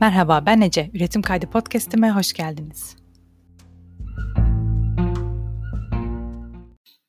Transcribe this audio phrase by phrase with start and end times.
[0.00, 0.90] Merhaba ben Ece.
[0.94, 2.96] Üretim Kaydı Podcast'ime hoş geldiniz.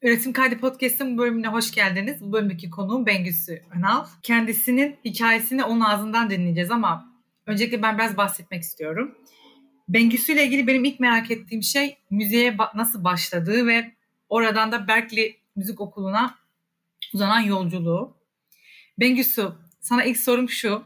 [0.01, 2.21] Üretim Kaydı Podcast'ın bu bölümüne hoş geldiniz.
[2.21, 4.06] Bu bölümdeki konuğum Bengüsü Önal.
[4.24, 7.13] Kendisinin hikayesini onun ağzından dinleyeceğiz ama
[7.46, 9.15] öncelikle ben biraz bahsetmek istiyorum.
[9.90, 13.92] Bengüsü ile ilgili benim ilk merak ettiğim şey müziğe nasıl başladığı ve
[14.29, 16.35] oradan da Berkeley Müzik Okulu'na
[17.13, 18.17] uzanan yolculuğu.
[18.99, 19.48] Bengüsü
[19.80, 20.84] sana ilk sorum şu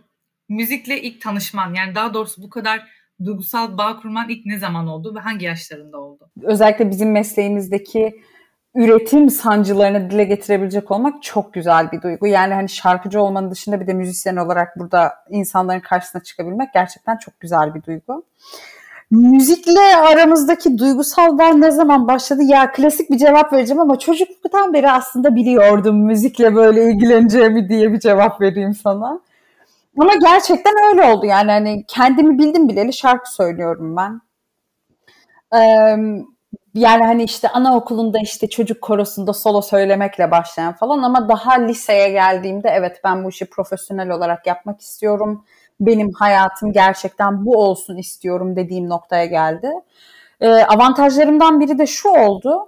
[0.50, 2.88] müzikle ilk tanışman yani daha doğrusu bu kadar
[3.26, 6.30] duygusal bağ kurman ilk ne zaman oldu ve hangi yaşlarında oldu?
[6.42, 8.22] Özellikle bizim mesleğimizdeki
[8.76, 12.28] üretim sancılarını dile getirebilecek olmak çok güzel bir duygu.
[12.28, 17.40] Yani hani şarkıcı olmanın dışında bir de müzisyen olarak burada insanların karşısına çıkabilmek gerçekten çok
[17.40, 18.24] güzel bir duygu.
[19.12, 22.44] Müzikle aramızdaki duygusal bağ ne zaman başladı?
[22.44, 28.00] Ya klasik bir cevap vereceğim ama çocukluktan beri aslında biliyordum müzikle böyle ilgileneceğimi diye bir
[28.00, 29.20] cevap vereyim sana.
[30.00, 34.22] Ama gerçekten öyle oldu yani hani kendimi bildim bileli şarkı söylüyorum ben.
[36.74, 42.70] Yani hani işte anaokulunda işte çocuk korosunda solo söylemekle başlayan falan ama daha liseye geldiğimde
[42.70, 45.46] evet ben bu işi profesyonel olarak yapmak istiyorum.
[45.80, 49.72] Benim hayatım gerçekten bu olsun istiyorum dediğim noktaya geldi.
[50.68, 52.68] Avantajlarımdan biri de şu oldu.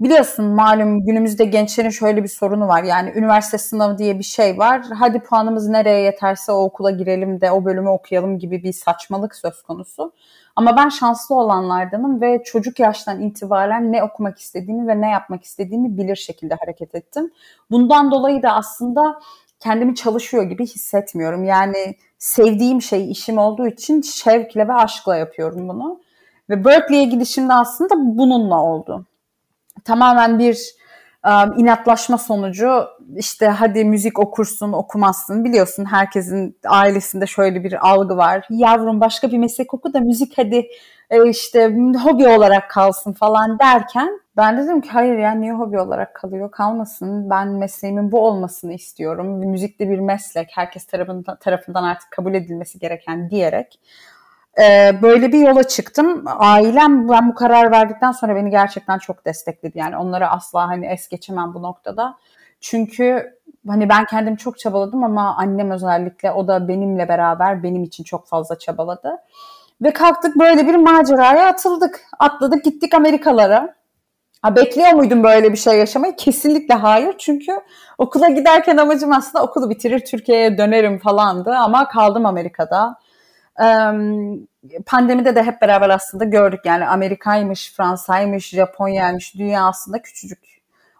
[0.00, 2.82] Biliyorsun malum günümüzde gençlerin şöyle bir sorunu var.
[2.82, 4.86] Yani üniversite sınavı diye bir şey var.
[4.98, 9.62] Hadi puanımız nereye yeterse o okula girelim de o bölümü okuyalım gibi bir saçmalık söz
[9.62, 10.12] konusu.
[10.56, 15.98] Ama ben şanslı olanlardanım ve çocuk yaştan itibaren ne okumak istediğimi ve ne yapmak istediğimi
[15.98, 17.30] bilir şekilde hareket ettim.
[17.70, 19.20] Bundan dolayı da aslında
[19.60, 21.44] kendimi çalışıyor gibi hissetmiyorum.
[21.44, 26.00] Yani sevdiğim şey işim olduğu için şevkle ve aşkla yapıyorum bunu.
[26.50, 29.07] Ve Berkeley'e gidişim de aslında bununla oldu
[29.88, 30.58] tamamen bir
[31.26, 32.84] um, inatlaşma sonucu
[33.16, 35.44] işte hadi müzik okursun okumazsın.
[35.44, 38.46] Biliyorsun herkesin ailesinde şöyle bir algı var.
[38.50, 40.66] Yavrum başka bir meslek oku da müzik hadi
[41.10, 46.14] e, işte hobi olarak kalsın falan derken ben dedim ki hayır ya niye hobi olarak
[46.14, 46.50] kalıyor?
[46.50, 47.30] Kalmasın.
[47.30, 49.26] Ben mesleğimin bu olmasını istiyorum.
[49.38, 50.48] Müzik de bir meslek.
[50.54, 53.80] Herkes tarafından, tarafından artık kabul edilmesi gereken diyerek
[54.60, 56.24] ee, böyle bir yola çıktım.
[56.26, 59.78] Ailem ben bu karar verdikten sonra beni gerçekten çok destekledi.
[59.78, 62.16] Yani onları asla hani es geçemem bu noktada.
[62.60, 63.38] Çünkü
[63.68, 68.26] hani ben kendim çok çabaladım ama annem özellikle o da benimle beraber benim için çok
[68.26, 69.16] fazla çabaladı.
[69.82, 72.00] Ve kalktık böyle bir maceraya atıldık.
[72.18, 73.74] Atladık gittik Amerikalara.
[74.42, 76.16] Ha, bekliyor muydum böyle bir şey yaşamayı?
[76.16, 77.14] Kesinlikle hayır.
[77.18, 77.60] Çünkü
[77.98, 81.50] okula giderken amacım aslında okulu bitirir Türkiye'ye dönerim falandı.
[81.50, 82.96] Ama kaldım Amerika'da
[84.86, 90.38] pandemide de hep beraber aslında gördük yani Amerika'ymış, Fransa'ymış, Japonya'ymış, dünya aslında küçücük.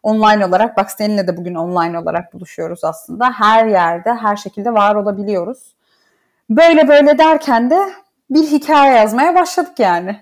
[0.02, 3.32] Online olarak, bak seninle de bugün online olarak buluşuyoruz aslında.
[3.32, 5.74] Her yerde, her şekilde var olabiliyoruz.
[6.50, 7.78] Böyle böyle derken de
[8.30, 10.20] bir hikaye yazmaya başladık yani.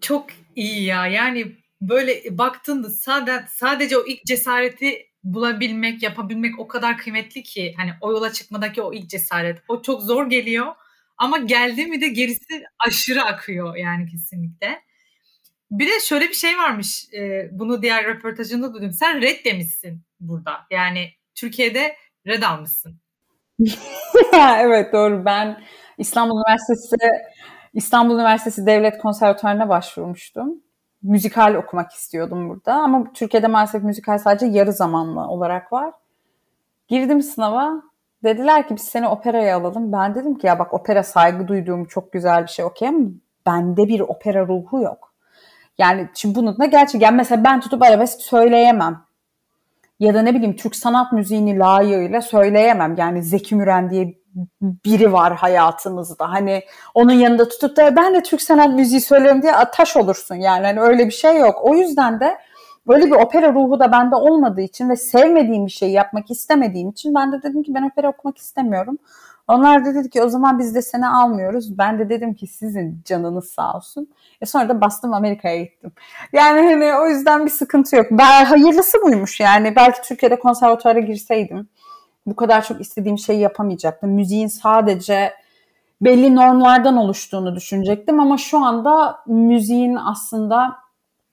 [0.00, 1.06] Çok iyi ya.
[1.06, 7.90] Yani böyle baktığında sadece, sadece o ilk cesareti bulabilmek, yapabilmek o kadar kıymetli ki hani
[8.00, 9.62] o yola çıkmadaki o ilk cesaret.
[9.68, 10.66] O çok zor geliyor
[11.18, 14.82] ama geldi mi de gerisi aşırı akıyor yani kesinlikle.
[15.70, 17.14] Bir de şöyle bir şey varmış.
[17.14, 18.92] E, bunu diğer röportajında duydum.
[18.92, 20.52] Sen red demişsin burada.
[20.70, 21.96] Yani Türkiye'de
[22.26, 23.00] red almışsın.
[24.58, 25.24] evet doğru.
[25.24, 25.62] Ben
[25.98, 26.96] İstanbul Üniversitesi
[27.74, 30.62] İstanbul Üniversitesi Devlet Konservatuvarı'na başvurmuştum.
[31.02, 35.92] Müzikal okumak istiyordum burada ama Türkiye'de maalesef müzikal sadece yarı zamanlı olarak var.
[36.88, 37.82] Girdim sınava
[38.26, 39.92] Dediler ki biz seni operaya alalım.
[39.92, 42.98] Ben dedim ki ya bak opera saygı duyduğum çok güzel bir şey okey ama
[43.46, 45.12] bende bir opera ruhu yok.
[45.78, 49.02] Yani şimdi bunu da gerçekten mesela ben tutup arabesk söyleyemem.
[50.00, 52.94] Ya da ne bileyim Türk sanat müziğini layığıyla söyleyemem.
[52.98, 54.14] Yani Zeki Müren diye
[54.60, 56.32] biri var hayatımızda.
[56.32, 56.62] Hani
[56.94, 60.66] onun yanında tutup da ben de Türk sanat müziği söylüyorum diye taş olursun yani.
[60.66, 61.60] Hani öyle bir şey yok.
[61.62, 62.38] O yüzden de
[62.88, 67.14] Böyle bir opera ruhu da bende olmadığı için ve sevmediğim bir şeyi yapmak istemediğim için
[67.14, 68.98] ben de dedim ki ben opera okumak istemiyorum.
[69.48, 71.78] Onlar da dedi ki o zaman biz de seni almıyoruz.
[71.78, 74.08] Ben de dedim ki sizin canınız sağ olsun.
[74.40, 75.92] E sonra da bastım Amerika'ya gittim.
[76.32, 78.06] Yani hani o yüzden bir sıkıntı yok.
[78.10, 79.76] Ben, hayırlısı buymuş yani.
[79.76, 81.68] Belki Türkiye'de konservatuara girseydim
[82.26, 84.10] bu kadar çok istediğim şeyi yapamayacaktım.
[84.10, 85.32] Müziğin sadece
[86.00, 90.76] belli normlardan oluştuğunu düşünecektim ama şu anda müziğin aslında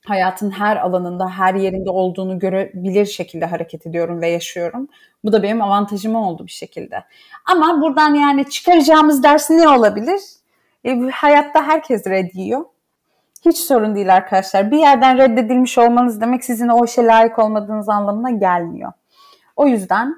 [0.06, 4.88] hayatın her alanında, her yerinde olduğunu görebilir şekilde hareket ediyorum ve yaşıyorum.
[5.24, 7.04] Bu da benim avantajım oldu bir şekilde.
[7.46, 10.22] Ama buradan yani çıkaracağımız ders ne olabilir?
[10.84, 12.66] E, hayatta herkes reddiyor.
[13.46, 14.72] Hiç sorun değil arkadaşlar.
[14.72, 18.92] Bir yerden reddedilmiş olmanız demek sizin o işe layık olmadığınız anlamına gelmiyor.
[19.56, 20.16] O yüzden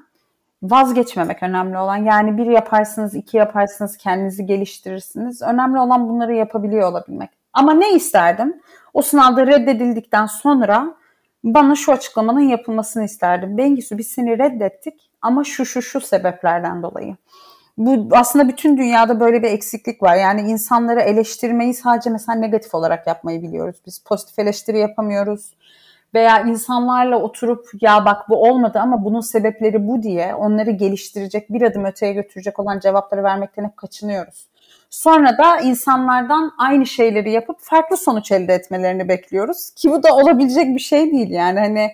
[0.64, 1.98] vazgeçmemek önemli olan.
[1.98, 5.42] Yani bir yaparsınız, iki yaparsınız, kendinizi geliştirirsiniz.
[5.42, 7.30] Önemli olan bunları yapabiliyor olabilmek.
[7.54, 8.62] Ama ne isterdim?
[8.96, 10.96] O sınavda reddedildikten sonra
[11.44, 13.58] bana şu açıklamanın yapılmasını isterdim.
[13.58, 17.16] Bengisu biz seni reddettik ama şu şu şu sebeplerden dolayı.
[17.78, 20.16] Bu aslında bütün dünyada böyle bir eksiklik var.
[20.16, 23.76] Yani insanları eleştirmeyi sadece mesela negatif olarak yapmayı biliyoruz.
[23.86, 25.54] Biz pozitif eleştiri yapamıyoruz
[26.14, 31.62] veya insanlarla oturup ya bak bu olmadı ama bunun sebepleri bu diye onları geliştirecek bir
[31.62, 34.48] adım öteye götürecek olan cevapları vermekten hep kaçınıyoruz.
[34.96, 39.70] Sonra da insanlardan aynı şeyleri yapıp farklı sonuç elde etmelerini bekliyoruz.
[39.70, 41.92] Ki bu da olabilecek bir şey değil yani hani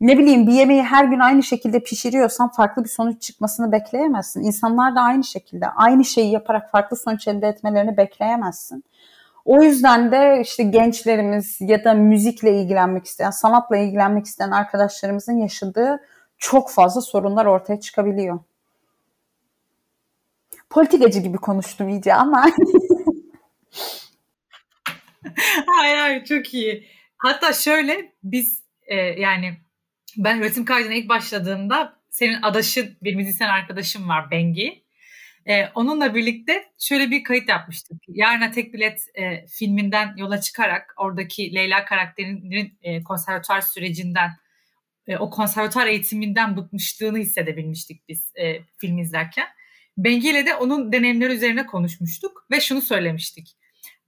[0.00, 4.40] ne bileyim bir yemeği her gün aynı şekilde pişiriyorsan farklı bir sonuç çıkmasını bekleyemezsin.
[4.40, 8.84] İnsanlar da aynı şekilde aynı şeyi yaparak farklı sonuç elde etmelerini bekleyemezsin.
[9.44, 16.00] O yüzden de işte gençlerimiz ya da müzikle ilgilenmek isteyen, sanatla ilgilenmek isteyen arkadaşlarımızın yaşadığı
[16.38, 18.38] çok fazla sorunlar ortaya çıkabiliyor.
[20.72, 22.46] Politikacı gibi konuştum iyice ama.
[25.66, 26.88] hayır hayır çok iyi.
[27.18, 29.54] Hatta şöyle biz e, yani
[30.16, 34.84] ben üretim kaydına ilk başladığımda senin adaşın bir müzisyen arkadaşım var Bengi.
[35.46, 38.02] E, onunla birlikte şöyle bir kayıt yapmıştık.
[38.08, 44.30] Yarına Tek Bilet e, filminden yola çıkarak oradaki Leyla karakterinin e, konservatuar sürecinden,
[45.06, 49.46] e, o konservatuar eğitiminden bıkmışlığını hissedebilmiştik biz e, film izlerken.
[49.98, 53.56] Bengi ile de onun deneyimleri üzerine konuşmuştuk ve şunu söylemiştik.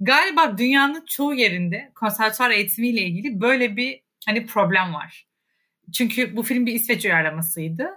[0.00, 5.26] Galiba dünyanın çoğu yerinde konservatuar eğitimiyle ilgili böyle bir hani problem var.
[5.92, 7.90] Çünkü bu film bir İsveç uyarlamasıydı.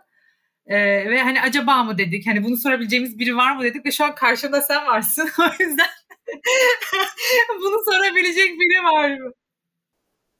[0.66, 4.06] Ee, ve hani acaba mı dedik hani bunu sorabileceğimiz biri var mı dedik ve şu
[4.06, 5.88] an karşımda sen varsın o yüzden
[7.60, 9.32] bunu sorabilecek biri var mı?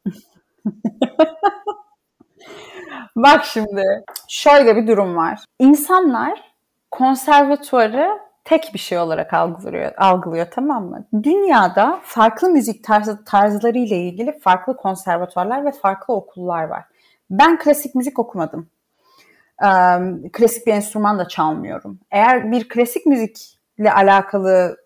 [3.16, 3.84] Bak şimdi
[4.30, 5.40] şöyle bir durum var.
[5.60, 6.47] İnsanlar
[6.92, 11.06] konservatuarı tek bir şey olarak algılıyor, algılıyor tamam mı?
[11.24, 16.84] Dünyada farklı müzik tarzı, tarzları ile ilgili farklı konservatuarlar ve farklı okullar var.
[17.30, 18.70] Ben klasik müzik okumadım
[20.34, 22.00] klasik bir enstrüman da çalmıyorum.
[22.12, 24.78] Eğer bir klasik müzikle alakalı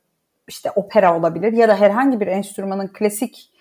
[0.48, 3.52] işte opera olabilir ya da herhangi bir enstrümanın klasik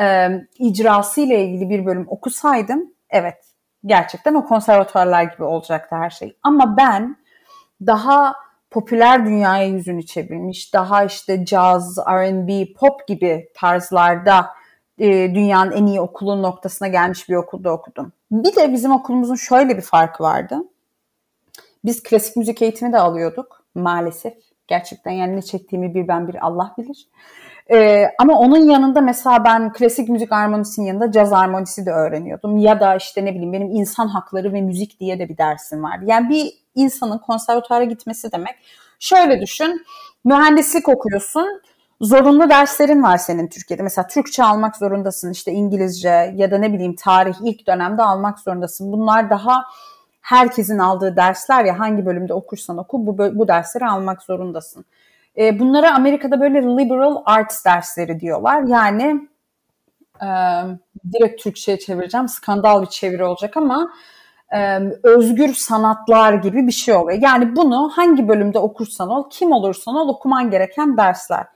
[0.00, 0.28] e,
[0.58, 3.44] icrası ile ilgili bir bölüm okusaydım evet
[3.86, 6.36] gerçekten o konservatuarlar gibi olacaktı her şey.
[6.42, 7.16] Ama ben
[7.86, 8.34] daha
[8.70, 14.46] popüler dünyaya yüzünü çevirmiş, daha işte caz, R&B, pop gibi tarzlarda
[14.98, 18.12] e, dünyanın en iyi okulun noktasına gelmiş bir okulda okudum.
[18.30, 20.58] Bir de bizim okulumuzun şöyle bir farkı vardı.
[21.84, 24.34] Biz klasik müzik eğitimi de alıyorduk maalesef.
[24.66, 27.08] Gerçekten yani ne çektiğimi bir ben bir Allah bilir.
[27.72, 32.56] Ee, ama onun yanında mesela ben klasik müzik armonisinin yanında caz armonisi de öğreniyordum.
[32.56, 36.04] Ya da işte ne bileyim benim insan hakları ve müzik diye de bir dersim vardı.
[36.06, 38.54] Yani bir insanın konservatuara gitmesi demek.
[38.98, 39.86] Şöyle düşün,
[40.24, 41.62] mühendislik okuyorsun
[42.00, 43.82] zorunlu derslerin var senin Türkiye'de.
[43.82, 48.92] Mesela Türkçe almak zorundasın, işte İngilizce ya da ne bileyim tarih ilk dönemde almak zorundasın.
[48.92, 49.64] Bunlar daha
[50.20, 54.84] herkesin aldığı dersler ya hangi bölümde okursan oku bu, bu dersleri almak zorundasın.
[55.38, 58.62] E, bunlara Amerika'da böyle liberal arts dersleri diyorlar.
[58.62, 59.28] Yani
[60.22, 60.28] e,
[61.12, 62.28] direkt Türkçe'ye çevireceğim.
[62.28, 63.92] Skandal bir çeviri olacak ama
[65.02, 67.18] özgür sanatlar gibi bir şey oluyor.
[67.22, 71.46] Yani bunu hangi bölümde okursan ol, kim olursan ol okuman gereken dersler.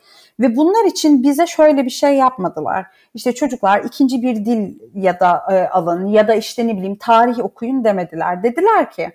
[0.40, 2.87] Ve bunlar için bize şöyle bir şey yapmadılar.
[3.14, 7.38] İşte çocuklar ikinci bir dil ya da e, alın ya da işte ne bileyim tarih
[7.38, 8.42] okuyun demediler.
[8.42, 9.12] Dediler ki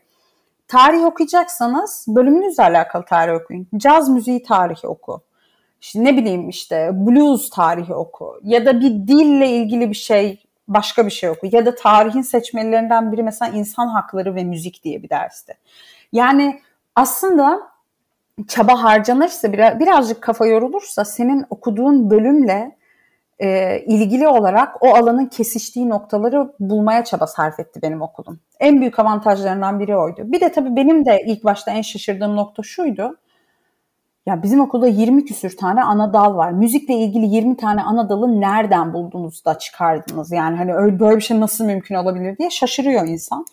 [0.67, 3.67] tarih okuyacaksanız bölümünüzle alakalı tarih okuyun.
[3.77, 5.21] Caz müziği tarihi oku.
[5.81, 11.05] İşte ne bileyim işte blues tarihi oku ya da bir dille ilgili bir şey başka
[11.05, 15.09] bir şey oku ya da tarihin seçmelerinden biri mesela insan hakları ve müzik diye bir
[15.09, 15.53] dersti.
[16.11, 16.61] Yani
[16.95, 17.59] aslında
[18.47, 22.75] çaba harcanırsa biraz, birazcık kafa yorulursa senin okuduğun bölümle
[23.39, 28.39] e, ilgili olarak o alanın kesiştiği noktaları bulmaya çaba sarf etti benim okulum.
[28.59, 30.21] En büyük avantajlarından biri oydu.
[30.23, 33.17] Bir de tabii benim de ilk başta en şaşırdığım nokta şuydu.
[34.29, 36.51] Ya bizim okulda 20 küsür tane ana dal var.
[36.51, 40.31] Müzikle ilgili 20 tane ana dalı nereden buldunuz da çıkardınız?
[40.31, 43.45] Yani hani öyle böyle bir şey nasıl mümkün olabilir diye şaşırıyor insan.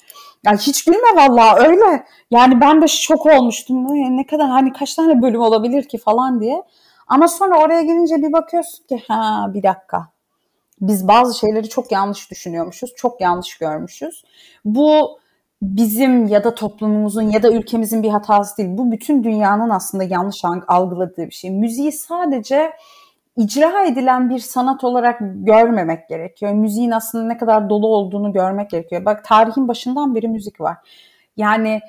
[0.47, 2.04] Yani hiç gülme vallahi öyle.
[2.30, 3.87] Yani ben de şok olmuştum.
[4.16, 6.62] Ne kadar hani kaç tane bölüm olabilir ki falan diye.
[7.06, 10.09] Ama sonra oraya gelince bir bakıyorsun ki ha bir dakika.
[10.80, 14.25] Biz bazı şeyleri çok yanlış düşünüyormuşuz, çok yanlış görmüşüz.
[14.64, 15.18] Bu
[15.63, 18.69] bizim ya da toplumumuzun ya da ülkemizin bir hatası değil.
[18.73, 21.51] Bu bütün dünyanın aslında yanlış algıladığı bir şey.
[21.51, 22.73] Müziği sadece
[23.37, 26.53] icra edilen bir sanat olarak görmemek gerekiyor.
[26.53, 29.05] Müziğin aslında ne kadar dolu olduğunu görmek gerekiyor.
[29.05, 30.77] Bak tarihin başından beri müzik var.
[31.37, 31.81] Yani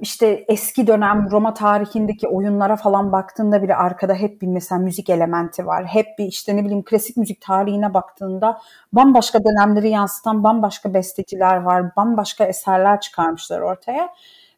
[0.00, 5.66] işte eski dönem Roma tarihindeki oyunlara falan baktığında bile arkada hep bir mesela müzik elementi
[5.66, 5.84] var.
[5.84, 8.60] Hep bir işte ne bileyim klasik müzik tarihine baktığında
[8.92, 11.96] bambaşka dönemleri yansıtan bambaşka besteciler var.
[11.96, 14.08] Bambaşka eserler çıkarmışlar ortaya.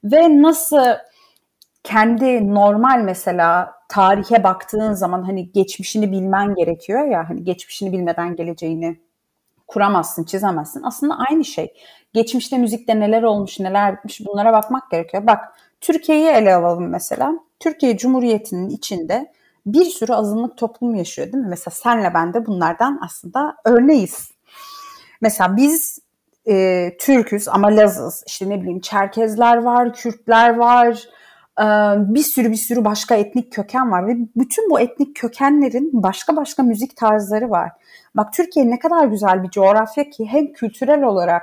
[0.04, 0.87] Ve nasıl
[1.84, 8.96] kendi normal mesela tarihe baktığın zaman hani geçmişini bilmen gerekiyor ya hani geçmişini bilmeden geleceğini
[9.66, 10.83] kuramazsın, çizemezsin.
[10.83, 11.75] Aslında aynı şey.
[12.12, 15.26] Geçmişte müzikte neler olmuş, neler bitmiş bunlara bakmak gerekiyor.
[15.26, 15.40] Bak
[15.81, 17.33] Türkiye'yi ele alalım mesela.
[17.61, 19.33] Türkiye Cumhuriyeti'nin içinde
[19.66, 21.50] bir sürü azınlık toplum yaşıyor değil mi?
[21.50, 24.31] Mesela senle ben de bunlardan aslında örneğiz.
[25.21, 25.99] Mesela biz
[26.49, 28.25] e, Türküz ama Lazız.
[28.26, 31.09] İşte ne bileyim Çerkezler var, Kürtler var,
[32.14, 36.62] bir sürü bir sürü başka etnik köken var ve bütün bu etnik kökenlerin başka başka
[36.62, 37.71] müzik tarzları var.
[38.14, 41.42] Bak Türkiye ne kadar güzel bir coğrafya ki hem kültürel olarak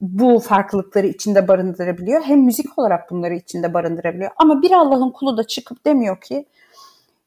[0.00, 4.30] bu farklılıkları içinde barındırabiliyor hem müzik olarak bunları içinde barındırabiliyor.
[4.36, 6.46] Ama bir Allah'ın kulu da çıkıp demiyor ki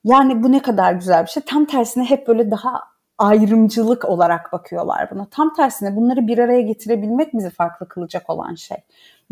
[0.03, 1.43] yani bu ne kadar güzel bir şey.
[1.43, 2.81] Tam tersine hep böyle daha
[3.17, 5.25] ayrımcılık olarak bakıyorlar buna.
[5.25, 8.77] Tam tersine bunları bir araya getirebilmek bizi farklı kılacak olan şey.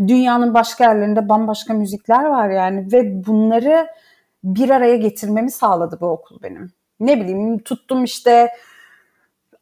[0.08, 3.88] Dünyanın başka yerlerinde bambaşka müzikler var yani ve bunları
[4.44, 6.72] bir araya getirmemi sağladı bu okul benim.
[7.00, 8.52] Ne bileyim tuttum işte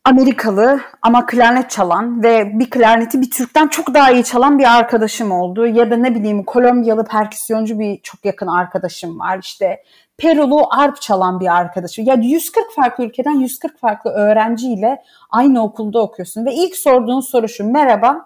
[0.06, 5.32] Amerikalı ama klarnet çalan ve bir klarneti bir Türk'ten çok daha iyi çalan bir arkadaşım
[5.32, 5.68] oldu.
[5.68, 9.40] Ya da ne bileyim Kolombiyalı perküsyoncu bir çok yakın arkadaşım var.
[9.42, 9.84] İşte
[10.18, 12.06] Perulu arp çalan bir arkadaşım.
[12.06, 16.46] Ya 140 farklı ülkeden 140 farklı öğrenciyle aynı okulda okuyorsun.
[16.46, 17.72] Ve ilk sorduğun soru şu.
[17.72, 18.26] Merhaba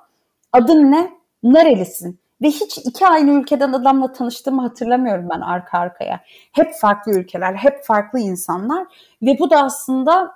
[0.53, 1.20] adın ne?
[1.43, 2.19] Nerelisin?
[2.41, 6.23] Ve hiç iki aynı ülkeden adamla tanıştığımı hatırlamıyorum ben arka arkaya.
[6.51, 8.87] Hep farklı ülkeler, hep farklı insanlar.
[9.21, 10.35] Ve bu da aslında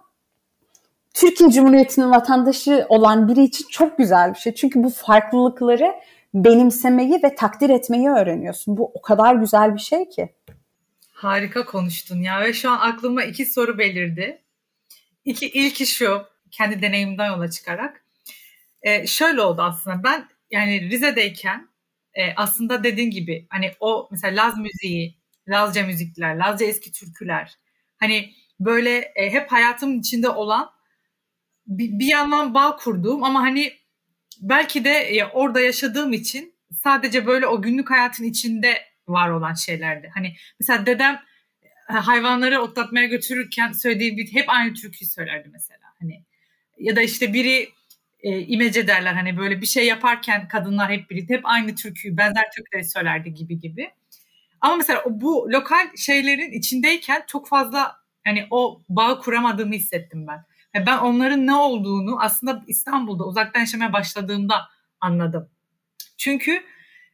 [1.13, 4.53] Türkiye Cumhuriyeti'nin vatandaşı olan biri için çok güzel bir şey.
[4.53, 5.95] Çünkü bu farklılıkları
[6.33, 8.77] benimsemeyi ve takdir etmeyi öğreniyorsun.
[8.77, 10.33] Bu o kadar güzel bir şey ki.
[11.11, 14.41] Harika konuştun ya ve şu an aklıma iki soru belirdi.
[15.25, 18.03] İki, ilki şu, kendi deneyimden yola çıkarak.
[18.81, 21.69] Ee, şöyle oldu aslında ben yani Rize'deyken
[22.13, 27.55] e, aslında dediğin gibi hani o mesela Laz müziği, Lazca müzikler, Lazca eski türküler
[27.97, 30.69] hani böyle e, hep hayatımın içinde olan
[31.67, 33.73] bir, bir yandan bağ kurduğum ama hani
[34.41, 40.11] belki de ya orada yaşadığım için sadece böyle o günlük hayatın içinde var olan şeylerdi.
[40.13, 41.21] Hani mesela dedem
[41.89, 45.85] e, hayvanları otlatmaya götürürken söylediği bir hep aynı türküyü söylerdi mesela.
[45.99, 46.23] Hani
[46.77, 47.69] ya da işte biri
[48.25, 52.51] e, imece derler hani böyle bir şey yaparken kadınlar hep birlikte hep aynı türküyü benzer
[52.55, 53.91] türküleri söylerdi gibi gibi.
[54.61, 60.45] Ama mesela bu lokal şeylerin içindeyken çok fazla hani o bağı kuramadığımı hissettim ben.
[60.73, 64.55] Yani ben onların ne olduğunu aslında İstanbul'da uzaktan yaşamaya başladığımda
[64.99, 65.49] anladım.
[66.17, 66.63] Çünkü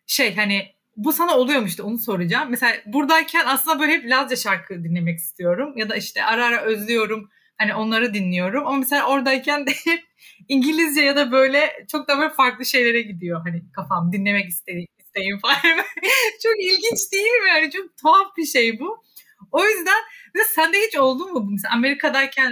[0.07, 2.49] şey hani bu sana oluyormuş işte onu soracağım.
[2.49, 5.73] Mesela buradayken aslında böyle hep Lazca şarkı dinlemek istiyorum.
[5.77, 7.29] Ya da işte ara ara özlüyorum.
[7.61, 8.67] Hani onları dinliyorum.
[8.67, 10.03] Ama mesela oradayken de hep
[10.47, 13.41] İngilizce ya da böyle çok da böyle farklı şeylere gidiyor.
[13.45, 15.55] Hani kafam dinlemek istediğim, isteğim falan.
[16.43, 17.49] çok ilginç değil mi?
[17.49, 19.03] Yani çok tuhaf bir şey bu.
[19.51, 20.01] O yüzden
[20.35, 21.51] mesela sende hiç oldu mu bu?
[21.51, 22.51] Mesela Amerika'dayken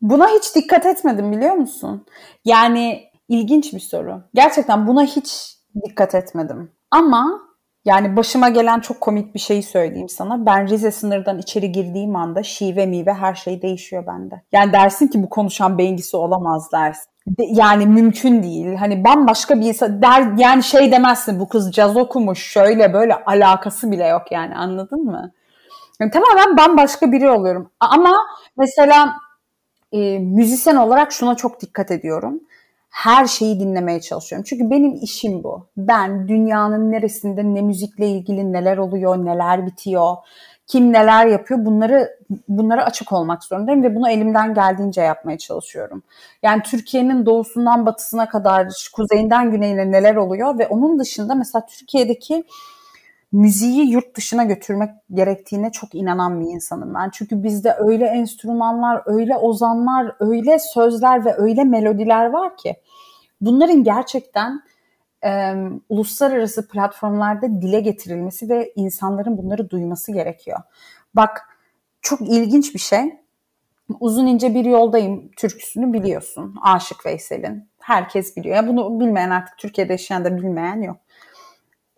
[0.00, 2.06] Buna hiç dikkat etmedim biliyor musun?
[2.44, 4.22] Yani ilginç bir soru.
[4.34, 6.72] Gerçekten buna hiç dikkat etmedim.
[6.90, 7.47] Ama
[7.88, 10.46] yani başıma gelen çok komik bir şeyi söyleyeyim sana.
[10.46, 14.42] Ben Rize sınırdan içeri girdiğim anda şive mive her şey değişiyor bende.
[14.52, 17.10] Yani dersin ki bu konuşan Bengisi olamaz dersin.
[17.38, 18.74] Yani mümkün değil.
[18.74, 23.90] Hani bambaşka bir insan der yani şey demezsin bu kız caz okumuş şöyle böyle alakası
[23.90, 25.32] bile yok yani anladın mı?
[26.00, 27.70] Yani tamamen bambaşka biri oluyorum.
[27.80, 28.12] Ama
[28.56, 29.14] mesela
[29.92, 32.40] e, müzisyen olarak şuna çok dikkat ediyorum.
[32.90, 34.44] Her şeyi dinlemeye çalışıyorum.
[34.48, 35.66] Çünkü benim işim bu.
[35.76, 40.16] Ben dünyanın neresinde ne müzikle ilgili neler oluyor, neler bitiyor,
[40.66, 42.18] kim neler yapıyor bunları
[42.48, 46.02] bunlara açık olmak zorundayım ve bunu elimden geldiğince yapmaya çalışıyorum.
[46.42, 52.44] Yani Türkiye'nin doğusundan batısına kadar, kuzeyinden güneyine neler oluyor ve onun dışında mesela Türkiye'deki
[53.32, 57.10] müziği yurt dışına götürmek gerektiğine çok inanan bir insanım ben.
[57.10, 62.76] Çünkü bizde öyle enstrümanlar, öyle ozanlar, öyle sözler ve öyle melodiler var ki
[63.40, 64.62] bunların gerçekten
[65.24, 65.54] e,
[65.88, 70.58] uluslararası platformlarda dile getirilmesi ve insanların bunları duyması gerekiyor.
[71.14, 71.42] Bak
[72.00, 73.18] çok ilginç bir şey.
[74.00, 76.54] Uzun ince bir yoldayım türküsünü biliyorsun.
[76.62, 77.68] Aşık Veysel'in.
[77.80, 78.56] Herkes biliyor.
[78.56, 80.96] Ya bunu bilmeyen artık Türkiye'de yaşayan da bilmeyen yok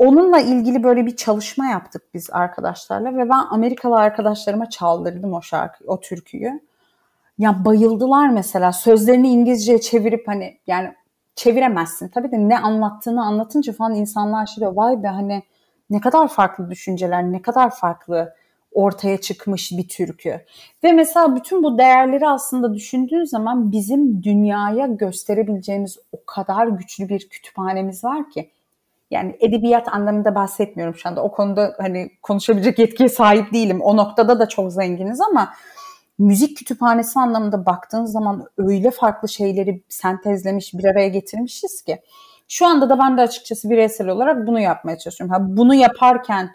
[0.01, 5.85] onunla ilgili böyle bir çalışma yaptık biz arkadaşlarla ve ben Amerikalı arkadaşlarıma çaldırdım o şarkı,
[5.87, 6.61] o türküyü.
[7.39, 10.95] Ya bayıldılar mesela sözlerini İngilizceye çevirip hani yani
[11.35, 12.09] çeviremezsin.
[12.09, 15.43] Tabii de ne anlattığını anlatınca falan insanlar şey diyor vay be hani
[15.91, 18.35] Ne kadar farklı düşünceler, ne kadar farklı
[18.73, 20.41] ortaya çıkmış bir türkü.
[20.85, 27.29] Ve mesela bütün bu değerleri aslında düşündüğün zaman bizim dünyaya gösterebileceğimiz o kadar güçlü bir
[27.29, 28.51] kütüphanemiz var ki.
[29.11, 31.23] Yani edebiyat anlamında bahsetmiyorum şu anda.
[31.23, 33.81] O konuda hani konuşabilecek yetkiye sahip değilim.
[33.81, 35.53] O noktada da çok zenginiz ama
[36.19, 42.03] müzik kütüphanesi anlamında baktığın zaman öyle farklı şeyleri sentezlemiş, bir araya getirmişiz ki.
[42.49, 45.35] Şu anda da ben de açıkçası bireysel olarak bunu yapmaya çalışıyorum.
[45.35, 46.51] Ha, bunu yaparken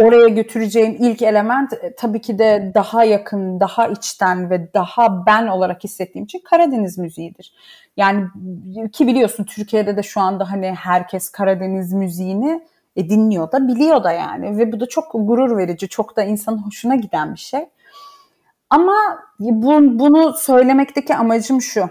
[0.00, 5.46] oraya götüreceğim ilk element e, tabii ki de daha yakın, daha içten ve daha ben
[5.46, 7.54] olarak hissettiğim için Karadeniz müziğidir.
[7.96, 8.24] Yani
[8.92, 12.62] ki biliyorsun Türkiye'de de şu anda hani herkes Karadeniz müziğini
[12.96, 16.58] e, dinliyor da biliyor da yani ve bu da çok gurur verici, çok da insanın
[16.58, 17.66] hoşuna giden bir şey.
[18.70, 18.94] Ama
[19.38, 21.90] bu, bunu söylemekteki amacım şu.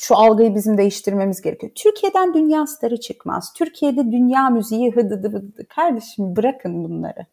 [0.00, 1.72] Şu algıyı bizim değiştirmemiz gerekiyor.
[1.74, 3.52] Türkiye'den dünya starı çıkmaz.
[3.52, 5.66] Türkiye'de dünya müziği hıdıdı hıdıdı.
[5.68, 7.26] Kardeşim bırakın bunları.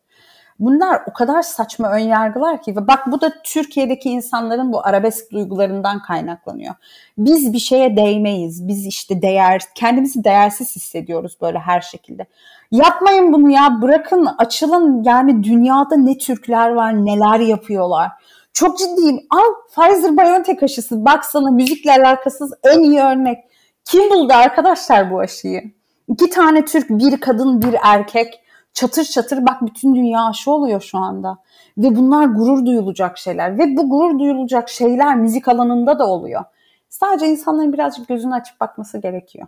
[0.59, 5.31] Bunlar o kadar saçma ön yargılar ki ve bak bu da Türkiye'deki insanların bu arabesk
[5.31, 6.75] duygularından kaynaklanıyor.
[7.17, 8.67] Biz bir şeye değmeyiz.
[8.67, 12.25] Biz işte değer kendimizi değersiz hissediyoruz böyle her şekilde.
[12.71, 13.81] Yapmayın bunu ya.
[13.81, 15.03] Bırakın, açılın.
[15.03, 18.11] Yani dünyada ne Türkler var, neler yapıyorlar.
[18.57, 19.19] Çok ciddiyim.
[19.29, 21.05] Al Pfizer-BioNTech aşısı.
[21.05, 23.37] Bak sana müzikle alakasız en iyi örnek.
[23.85, 25.71] Kim buldu arkadaşlar bu aşıyı?
[26.07, 28.33] İki tane Türk, bir kadın, bir erkek.
[28.73, 31.37] Çatır çatır bak bütün dünya aşı oluyor şu anda.
[31.77, 33.57] Ve bunlar gurur duyulacak şeyler.
[33.57, 36.43] Ve bu gurur duyulacak şeyler müzik alanında da oluyor.
[36.89, 39.47] Sadece insanların birazcık gözünü açıp bakması gerekiyor.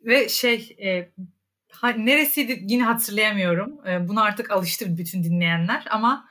[0.00, 1.08] Ve şey e,
[1.70, 3.80] ha, neresiydi yine hatırlayamıyorum.
[3.88, 6.24] E, buna artık alıştı bütün dinleyenler ama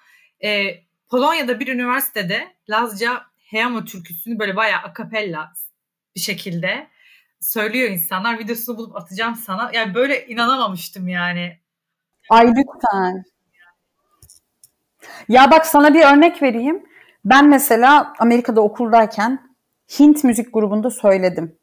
[0.43, 0.63] e,
[1.11, 5.53] Polonya'da bir üniversitede Lazca Heyamo türküsünü böyle bayağı akapella
[6.15, 6.87] bir şekilde
[7.39, 8.39] söylüyor insanlar.
[8.39, 9.71] Videosunu bulup atacağım sana.
[9.73, 11.59] Yani böyle inanamamıştım yani.
[12.29, 13.23] Ay lütfen.
[15.29, 16.83] Ya bak sana bir örnek vereyim.
[17.25, 19.51] Ben mesela Amerika'da okuldayken
[19.99, 21.57] Hint müzik grubunda söyledim.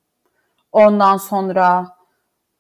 [0.72, 1.96] Ondan sonra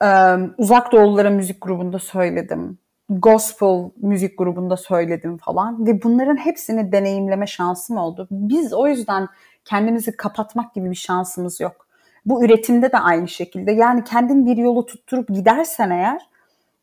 [0.02, 2.78] um, Uzak Doğululara müzik grubunda söyledim
[3.10, 8.28] gospel müzik grubunda söyledim falan ve bunların hepsini deneyimleme şansım oldu.
[8.30, 9.28] Biz o yüzden
[9.64, 11.86] kendimizi kapatmak gibi bir şansımız yok.
[12.26, 13.72] Bu üretimde de aynı şekilde.
[13.72, 16.28] Yani kendin bir yolu tutturup gidersen eğer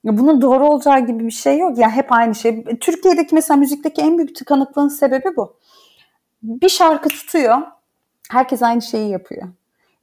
[0.04, 1.78] bunun doğru olacağı gibi bir şey yok.
[1.78, 2.64] Ya yani hep aynı şey.
[2.64, 5.56] Türkiye'deki mesela müzikteki en büyük tıkanıklığın sebebi bu.
[6.44, 7.58] Bir şarkı tutuyor.
[8.30, 9.48] Herkes aynı şeyi yapıyor.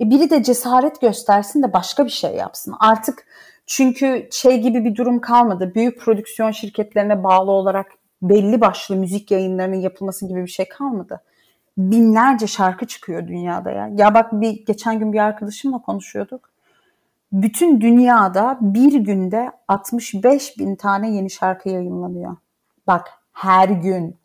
[0.00, 2.74] E biri de cesaret göstersin de başka bir şey yapsın.
[2.80, 3.26] Artık
[3.72, 5.72] çünkü şey gibi bir durum kalmadı.
[5.74, 7.86] Büyük prodüksiyon şirketlerine bağlı olarak
[8.22, 11.20] belli başlı müzik yayınlarının yapılması gibi bir şey kalmadı.
[11.78, 13.90] Binlerce şarkı çıkıyor dünyada ya.
[13.94, 16.50] Ya bak bir geçen gün bir arkadaşımla konuşuyorduk.
[17.32, 22.36] Bütün dünyada bir günde 65 bin tane yeni şarkı yayınlanıyor.
[22.86, 24.16] Bak her gün.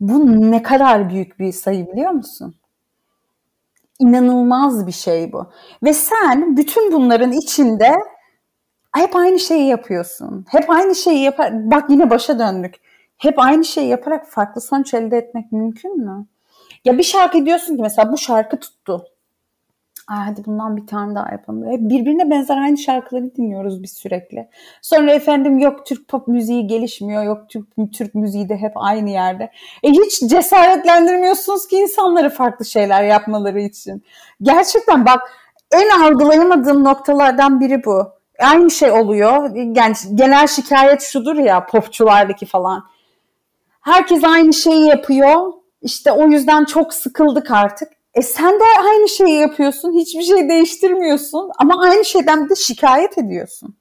[0.00, 2.54] Bu ne kadar büyük bir sayı biliyor musun?
[3.98, 5.50] İnanılmaz bir şey bu.
[5.82, 7.94] Ve sen bütün bunların içinde
[8.94, 10.46] hep aynı şeyi yapıyorsun.
[10.48, 11.70] Hep aynı şeyi yapar.
[11.70, 12.74] Bak yine başa döndük.
[13.18, 16.26] Hep aynı şeyi yaparak farklı sonuç elde etmek mümkün mü?
[16.84, 19.04] Ya bir şarkı diyorsun ki mesela bu şarkı tuttu.
[20.08, 21.70] Aa, hadi bundan bir tane daha yapalım.
[21.72, 24.48] Hep birbirine benzer aynı şarkıları dinliyoruz biz sürekli.
[24.82, 27.24] Sonra efendim yok Türk pop müziği gelişmiyor.
[27.24, 29.50] Yok Türk, Türk müziği de hep aynı yerde.
[29.82, 34.02] E hiç cesaretlendirmiyorsunuz ki insanları farklı şeyler yapmaları için.
[34.42, 35.20] Gerçekten bak
[35.72, 39.50] en algılayamadığım noktalardan biri bu aynı şey oluyor.
[39.76, 42.84] Yani genel şikayet şudur ya popçulardaki falan.
[43.80, 45.52] Herkes aynı şeyi yapıyor.
[45.82, 47.88] İşte o yüzden çok sıkıldık artık.
[48.14, 49.92] E sen de aynı şeyi yapıyorsun.
[49.92, 51.50] Hiçbir şey değiştirmiyorsun.
[51.58, 53.76] Ama aynı şeyden de şikayet ediyorsun.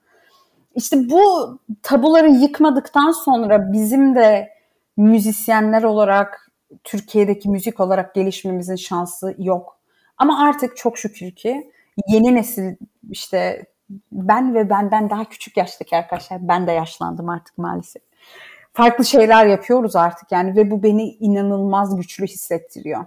[0.76, 4.50] İşte bu tabuları yıkmadıktan sonra bizim de
[4.98, 6.52] müzisyenler olarak
[6.84, 9.80] Türkiye'deki müzik olarak gelişmemizin şansı yok.
[10.18, 11.72] Ama artık çok şükür ki
[12.08, 12.76] yeni nesil
[13.10, 13.66] işte
[14.12, 18.02] ben ve benden daha küçük yaştaki arkadaşlar ben de yaşlandım artık maalesef.
[18.74, 23.06] Farklı şeyler yapıyoruz artık yani ve bu beni inanılmaz güçlü hissettiriyor.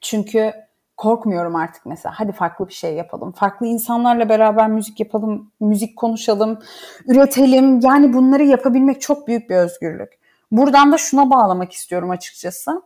[0.00, 0.52] Çünkü
[0.96, 2.14] korkmuyorum artık mesela.
[2.18, 3.32] Hadi farklı bir şey yapalım.
[3.32, 6.58] Farklı insanlarla beraber müzik yapalım, müzik konuşalım,
[7.06, 7.80] üretelim.
[7.80, 10.18] Yani bunları yapabilmek çok büyük bir özgürlük.
[10.52, 12.82] Buradan da şuna bağlamak istiyorum açıkçası.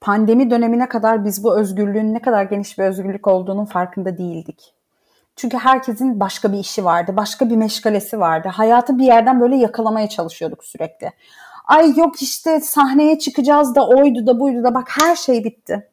[0.00, 4.75] Pandemi dönemine kadar biz bu özgürlüğün ne kadar geniş bir özgürlük olduğunun farkında değildik.
[5.36, 8.48] Çünkü herkesin başka bir işi vardı, başka bir meşgalesi vardı.
[8.48, 11.12] Hayatı bir yerden böyle yakalamaya çalışıyorduk sürekli.
[11.66, 15.88] Ay yok işte sahneye çıkacağız da oydu da buydu da bak her şey bitti.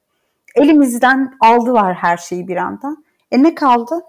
[0.56, 2.98] Elimizden aldılar her şeyi bir anda.
[3.32, 4.02] E ne kaldı?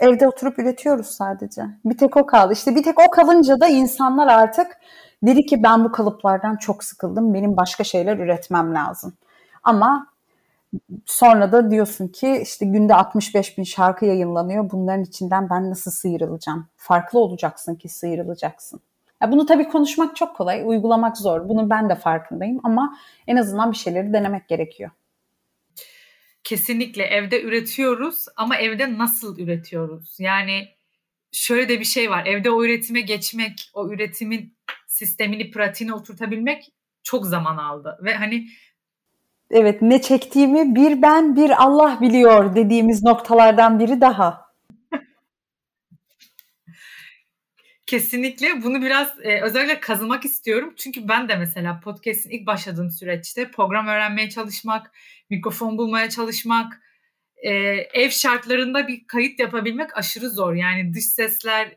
[0.00, 1.62] Evde oturup üretiyoruz sadece.
[1.84, 2.52] Bir tek o kaldı.
[2.52, 4.66] İşte bir tek o kalınca da insanlar artık
[5.22, 7.34] dedi ki ben bu kalıplardan çok sıkıldım.
[7.34, 9.12] Benim başka şeyler üretmem lazım.
[9.62, 10.06] Ama
[11.06, 14.70] sonra da diyorsun ki işte günde 65 bin şarkı yayınlanıyor.
[14.70, 16.68] Bunların içinden ben nasıl sıyrılacağım?
[16.76, 18.80] Farklı olacaksın ki sıyrılacaksın.
[19.22, 21.48] Ya bunu tabii konuşmak çok kolay, uygulamak zor.
[21.48, 24.90] Bunun ben de farkındayım ama en azından bir şeyleri denemek gerekiyor.
[26.44, 30.16] Kesinlikle evde üretiyoruz ama evde nasıl üretiyoruz?
[30.20, 30.68] Yani
[31.32, 32.26] şöyle de bir şey var.
[32.26, 37.98] Evde o üretime geçmek, o üretimin sistemini, pratiğini oturtabilmek çok zaman aldı.
[38.02, 38.46] Ve hani
[39.50, 44.46] Evet ne çektiğimi bir ben bir Allah biliyor dediğimiz noktalardan biri daha.
[47.86, 50.74] Kesinlikle bunu biraz e, özellikle kazımak istiyorum.
[50.76, 54.92] Çünkü ben de mesela podcast'in ilk başladığım süreçte program öğrenmeye çalışmak,
[55.30, 56.80] mikrofon bulmaya çalışmak,
[57.36, 57.50] e,
[57.92, 60.54] ev şartlarında bir kayıt yapabilmek aşırı zor.
[60.54, 61.76] Yani dış sesler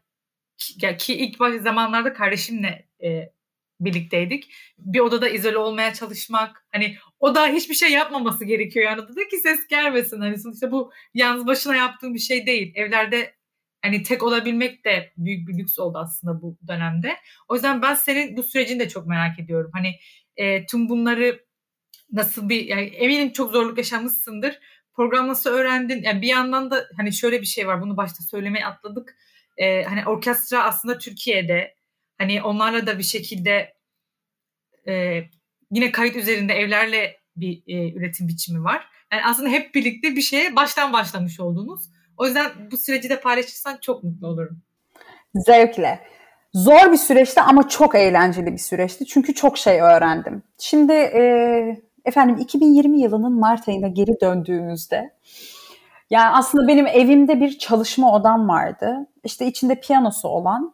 [0.58, 3.32] ki, ki ilk baş zamanlarda kardeşimle e,
[3.80, 4.52] birlikteydik.
[4.78, 6.66] Bir odada izole olmaya çalışmak.
[6.72, 10.20] Hani o da hiçbir şey yapmaması gerekiyor yani odada ki ses gelmesin.
[10.20, 12.72] Hani sonuçta bu yalnız başına yaptığım bir şey değil.
[12.76, 13.34] Evlerde
[13.82, 17.16] hani tek olabilmek de büyük bir lüks oldu aslında bu dönemde.
[17.48, 19.72] O yüzden ben senin bu sürecini de çok merak ediyorum.
[19.74, 19.96] Hani
[20.38, 21.40] e, tüm bunları
[22.12, 24.60] nasıl bir yani eminim çok zorluk yaşamışsındır.
[24.94, 26.04] Program nasıl öğrendin?
[26.04, 27.82] Yani bir yandan da hani şöyle bir şey var.
[27.82, 29.16] Bunu başta söylemeye atladık.
[29.58, 31.76] E, hani orkestra aslında Türkiye'de
[32.20, 33.74] hani onlarla da bir şekilde
[34.88, 35.24] e,
[35.72, 38.90] yine kayıt üzerinde evlerle bir e, üretim biçimi var.
[39.12, 41.90] Yani aslında hep birlikte bir şeye baştan başlamış oldunuz.
[42.18, 44.62] O yüzden bu süreci de paylaşırsan çok mutlu olurum.
[45.36, 46.00] Zevkle.
[46.54, 49.06] Zor bir süreçti ama çok eğlenceli bir süreçti.
[49.06, 50.44] Çünkü çok şey öğrendim.
[50.58, 51.22] Şimdi e,
[52.06, 55.14] efendim 2020 yılının Mart ayına geri döndüğümüzde
[56.10, 59.08] yani aslında benim evimde bir çalışma odam vardı.
[59.24, 60.74] İşte içinde piyanosu olan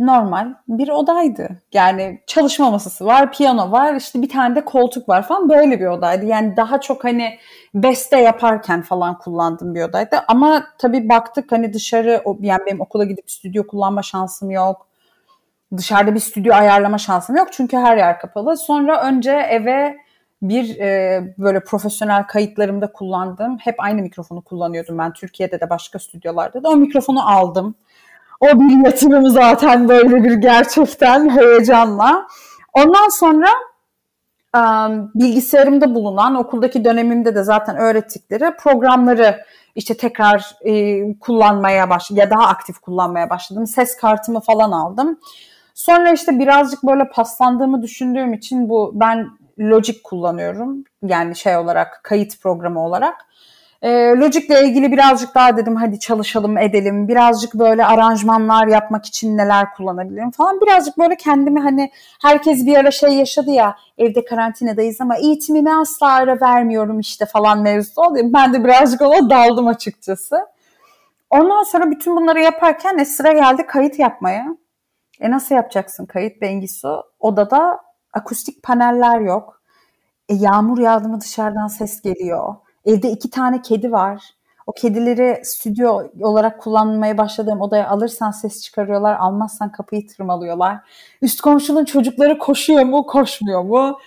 [0.00, 1.48] normal bir odaydı.
[1.72, 5.86] Yani çalışma masası var, piyano var, işte bir tane de koltuk var falan böyle bir
[5.86, 6.26] odaydı.
[6.26, 7.38] Yani daha çok hani
[7.74, 10.16] beste yaparken falan kullandığım bir odaydı.
[10.28, 14.86] Ama tabii baktık hani dışarı yani benim okula gidip stüdyo kullanma şansım yok.
[15.76, 18.56] Dışarıda bir stüdyo ayarlama şansım yok çünkü her yer kapalı.
[18.56, 19.96] Sonra önce eve
[20.42, 26.62] bir e, böyle profesyonel kayıtlarımda kullandığım hep aynı mikrofonu kullanıyordum ben Türkiye'de de başka stüdyolarda
[26.62, 27.74] da o mikrofonu aldım
[28.40, 32.26] o bir yatırım zaten böyle bir gerçekten heyecanla.
[32.72, 33.48] Ondan sonra
[35.14, 42.46] bilgisayarımda bulunan okuldaki dönemimde de zaten öğrettikleri programları işte tekrar e, kullanmaya başladım ya daha
[42.46, 43.66] aktif kullanmaya başladım.
[43.66, 45.20] Ses kartımı falan aldım.
[45.74, 50.84] Sonra işte birazcık böyle paslandığımı düşündüğüm için bu ben Logic kullanıyorum.
[51.02, 53.26] Yani şey olarak kayıt programı olarak.
[53.82, 57.08] E, Logic'le ilgili birazcık daha dedim hadi çalışalım edelim.
[57.08, 60.60] Birazcık böyle aranjmanlar yapmak için neler kullanabilirim falan.
[60.60, 61.90] Birazcık böyle kendimi hani
[62.22, 67.62] herkes bir ara şey yaşadı ya evde karantinadayız ama eğitimime asla ara vermiyorum işte falan
[67.62, 68.32] mevzusu oluyor.
[68.32, 70.46] Ben de birazcık ona daldım açıkçası.
[71.30, 74.46] Ondan sonra bütün bunları yaparken e, sıra geldi kayıt yapmaya.
[75.20, 77.02] E nasıl yapacaksın kayıt Bengisu?
[77.20, 77.80] Odada
[78.12, 79.62] akustik paneller yok.
[80.28, 82.54] E, yağmur yağdı mı dışarıdan ses geliyor.
[82.86, 84.22] Evde iki tane kedi var.
[84.66, 90.78] O kedileri stüdyo olarak kullanmaya başladığım odaya alırsan ses çıkarıyorlar, almazsan kapıyı tırmalıyorlar.
[91.22, 93.98] Üst komşunun çocukları koşuyor mu, koşmuyor mu?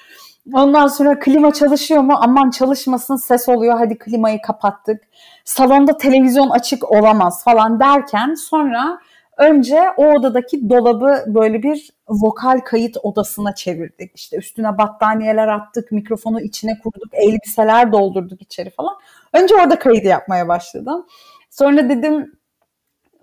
[0.53, 2.13] Ondan sonra klima çalışıyor mu?
[2.21, 5.01] Aman çalışmasın ses oluyor hadi klimayı kapattık.
[5.45, 8.99] Salonda televizyon açık olamaz falan derken sonra
[9.37, 14.11] önce o odadaki dolabı böyle bir vokal kayıt odasına çevirdik.
[14.15, 18.95] İşte üstüne battaniyeler attık, mikrofonu içine kurduk, elbiseler doldurduk içeri falan.
[19.33, 21.05] Önce orada kayıt yapmaya başladım.
[21.49, 22.35] Sonra dedim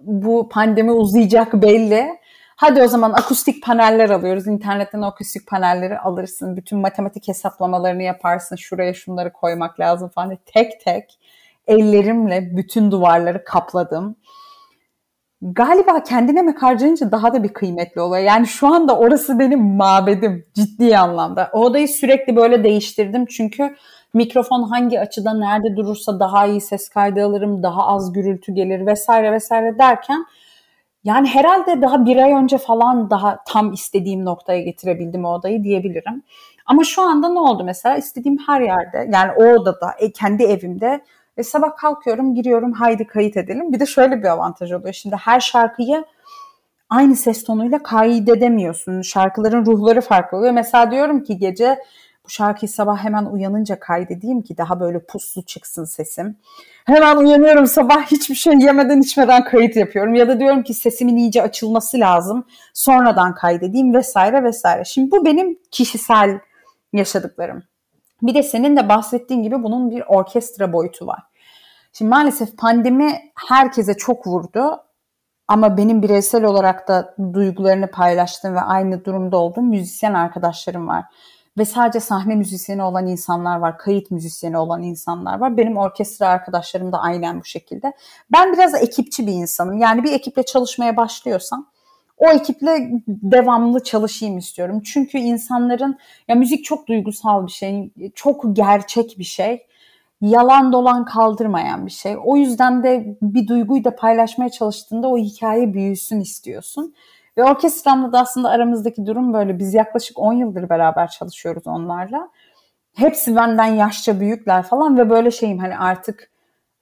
[0.00, 2.20] bu pandemi uzayacak belli.
[2.56, 4.46] Hadi o zaman akustik paneller alıyoruz.
[4.46, 6.56] İnternetten akustik panelleri alırsın.
[6.56, 8.56] Bütün matematik hesaplamalarını yaparsın.
[8.56, 10.38] Şuraya şunları koymak lazım falan.
[10.46, 11.18] Tek tek
[11.66, 14.16] ellerimle bütün duvarları kapladım
[15.42, 18.22] galiba kendine emek harcayınca daha da bir kıymetli oluyor.
[18.22, 21.50] Yani şu anda orası benim mabedim ciddi anlamda.
[21.52, 23.76] O odayı sürekli böyle değiştirdim çünkü
[24.14, 29.32] mikrofon hangi açıda nerede durursa daha iyi ses kaydı alırım, daha az gürültü gelir vesaire
[29.32, 30.26] vesaire derken
[31.04, 36.22] yani herhalde daha bir ay önce falan daha tam istediğim noktaya getirebildim o odayı diyebilirim.
[36.66, 37.96] Ama şu anda ne oldu mesela?
[37.96, 41.00] istediğim her yerde yani o odada, e, kendi evimde
[41.40, 43.72] ve sabah kalkıyorum, giriyorum, haydi kayıt edelim.
[43.72, 44.92] Bir de şöyle bir avantaj oluyor.
[44.92, 46.04] Şimdi her şarkıyı
[46.90, 49.02] aynı ses tonuyla kaydedemiyorsun.
[49.02, 50.52] Şarkıların ruhları farklı oluyor.
[50.52, 51.78] Mesela diyorum ki gece
[52.24, 56.36] Bu şarkıyı sabah hemen uyanınca kaydedeyim ki daha böyle puslu çıksın sesim.
[56.84, 60.14] Hemen uyanıyorum sabah hiçbir şey yemeden içmeden kayıt yapıyorum.
[60.14, 62.44] Ya da diyorum ki sesimin iyice açılması lazım.
[62.74, 64.84] Sonradan kaydedeyim vesaire vesaire.
[64.84, 66.40] Şimdi bu benim kişisel
[66.92, 67.62] yaşadıklarım.
[68.22, 71.29] Bir de senin de bahsettiğin gibi bunun bir orkestra boyutu var.
[71.92, 74.80] Şimdi maalesef pandemi herkese çok vurdu.
[75.48, 81.04] Ama benim bireysel olarak da duygularını paylaştığım ve aynı durumda olduğum müzisyen arkadaşlarım var.
[81.58, 85.56] Ve sadece sahne müzisyeni olan insanlar var, kayıt müzisyeni olan insanlar var.
[85.56, 87.92] Benim orkestra arkadaşlarım da aynen bu şekilde.
[88.32, 89.78] Ben biraz ekipçi bir insanım.
[89.78, 91.66] Yani bir ekiple çalışmaya başlıyorsam
[92.20, 94.82] o ekiple devamlı çalışayım istiyorum.
[94.82, 95.98] Çünkü insanların
[96.28, 99.66] ya müzik çok duygusal bir şey, çok gerçek bir şey
[100.20, 102.16] yalan dolan kaldırmayan bir şey.
[102.24, 106.94] O yüzden de bir duyguyu da paylaşmaya çalıştığında o hikaye büyüsün istiyorsun.
[107.38, 109.58] Ve orkestramla da aslında aramızdaki durum böyle.
[109.58, 112.28] Biz yaklaşık 10 yıldır beraber çalışıyoruz onlarla.
[112.94, 116.30] Hepsi benden yaşça büyükler falan ve böyle şeyim hani artık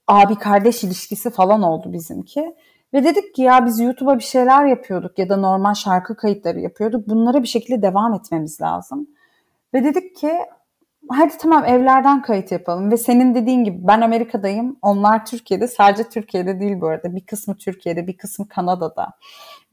[0.06, 2.54] abi kardeş ilişkisi falan oldu bizimki.
[2.94, 7.08] Ve dedik ki ya biz YouTube'a bir şeyler yapıyorduk ya da normal şarkı kayıtları yapıyorduk.
[7.08, 9.06] Bunlara bir şekilde devam etmemiz lazım.
[9.74, 10.32] Ve dedik ki
[11.10, 12.90] hadi tamam evlerden kayıt yapalım.
[12.90, 14.76] Ve senin dediğin gibi ben Amerika'dayım.
[14.82, 15.68] Onlar Türkiye'de.
[15.68, 17.16] Sadece Türkiye'de değil bu arada.
[17.16, 19.08] Bir kısmı Türkiye'de bir kısmı Kanada'da.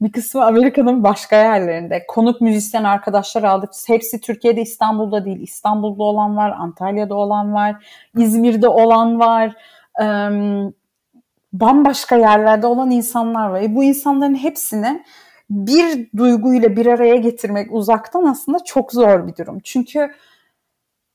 [0.00, 2.04] Bir kısmı Amerika'nın başka yerlerinde.
[2.08, 3.70] Konuk müzisyen arkadaşlar aldık.
[3.86, 5.40] Hepsi Türkiye'de İstanbul'da değil.
[5.40, 7.84] İstanbul'da olan var Antalya'da olan var
[8.16, 9.56] İzmir'de olan var.
[11.52, 13.60] Bambaşka yerlerde olan insanlar var.
[13.60, 15.04] E bu insanların hepsini
[15.50, 19.58] bir duyguyla bir araya getirmek uzaktan aslında çok zor bir durum.
[19.64, 20.10] Çünkü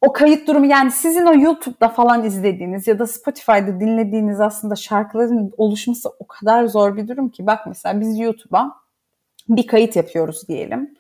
[0.01, 5.51] o kayıt durumu yani sizin o YouTube'da falan izlediğiniz ya da Spotify'da dinlediğiniz aslında şarkıların
[5.57, 8.81] oluşması o kadar zor bir durum ki bak mesela biz YouTube'a
[9.49, 10.95] bir kayıt yapıyoruz diyelim.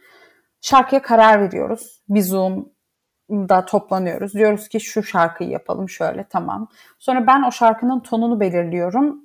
[0.61, 2.01] Şarkıya karar veriyoruz.
[2.09, 4.33] Bir Zoom'da toplanıyoruz.
[4.33, 6.67] Diyoruz ki şu şarkıyı yapalım şöyle tamam.
[6.99, 9.21] Sonra ben o şarkının tonunu belirliyorum.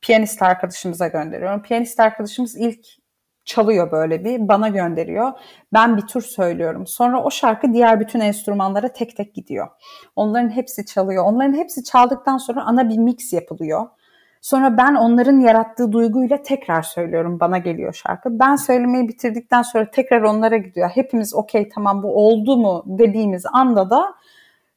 [0.00, 1.62] Piyanist arkadaşımıza gönderiyorum.
[1.62, 2.86] Piyanist arkadaşımız ilk
[3.44, 5.32] çalıyor böyle bir bana gönderiyor.
[5.72, 6.86] Ben bir tur söylüyorum.
[6.86, 9.68] Sonra o şarkı diğer bütün enstrümanlara tek tek gidiyor.
[10.16, 11.24] Onların hepsi çalıyor.
[11.24, 13.86] Onların hepsi çaldıktan sonra ana bir mix yapılıyor.
[14.40, 17.40] Sonra ben onların yarattığı duyguyla tekrar söylüyorum.
[17.40, 18.38] Bana geliyor şarkı.
[18.38, 20.90] Ben söylemeyi bitirdikten sonra tekrar onlara gidiyor.
[20.94, 24.14] Hepimiz okey tamam bu oldu mu dediğimiz anda da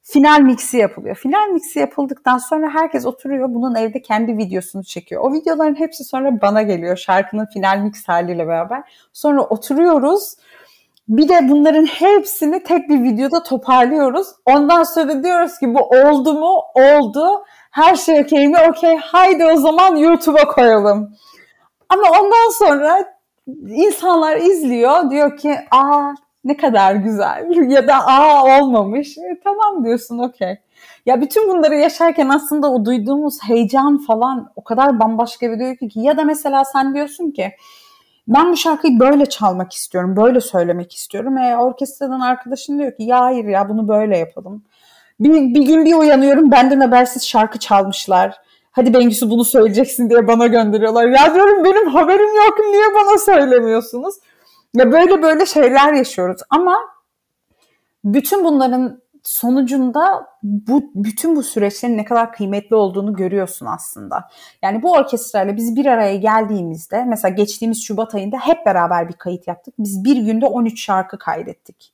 [0.07, 1.15] final mixi yapılıyor.
[1.15, 5.21] Final mixi yapıldıktan sonra herkes oturuyor bunun evde kendi videosunu çekiyor.
[5.21, 8.83] O videoların hepsi sonra bana geliyor şarkının final mix haliyle beraber.
[9.13, 10.35] Sonra oturuyoruz.
[11.07, 14.27] Bir de bunların hepsini tek bir videoda toparlıyoruz.
[14.45, 16.61] Ondan sonra diyoruz ki bu oldu mu?
[16.75, 17.45] Oldu.
[17.71, 18.57] Her şey okey mi?
[18.69, 18.97] Okey.
[18.97, 21.15] Haydi o zaman YouTube'a koyalım.
[21.89, 23.15] Ama ondan sonra
[23.67, 25.11] insanlar izliyor.
[25.11, 26.13] Diyor ki aa
[26.45, 29.17] ne kadar güzel ya da aa olmamış.
[29.17, 30.57] E, tamam diyorsun okey.
[31.05, 35.99] Ya bütün bunları yaşarken aslında o duyduğumuz heyecan falan o kadar bambaşka bir duygu ki
[35.99, 37.51] ya da mesela sen diyorsun ki
[38.27, 41.37] ben bu şarkıyı böyle çalmak istiyorum, böyle söylemek istiyorum.
[41.37, 44.63] E, orkestradan arkadaşın diyor ki ya hayır ya bunu böyle yapalım.
[45.19, 48.37] Bir, bir gün bir uyanıyorum benden habersiz şarkı çalmışlar.
[48.71, 51.07] Hadi Bengüsü bunu söyleyeceksin diye bana gönderiyorlar.
[51.07, 54.15] Ya diyorum benim haberim yok niye bana söylemiyorsunuz?
[54.75, 56.77] Ya böyle böyle şeyler yaşıyoruz ama
[58.03, 64.29] bütün bunların sonucunda bu bütün bu süreçlerin ne kadar kıymetli olduğunu görüyorsun aslında.
[64.61, 69.47] Yani bu orkestrayla biz bir araya geldiğimizde mesela geçtiğimiz Şubat ayında hep beraber bir kayıt
[69.47, 69.73] yaptık.
[69.79, 71.91] Biz bir günde 13 şarkı kaydettik.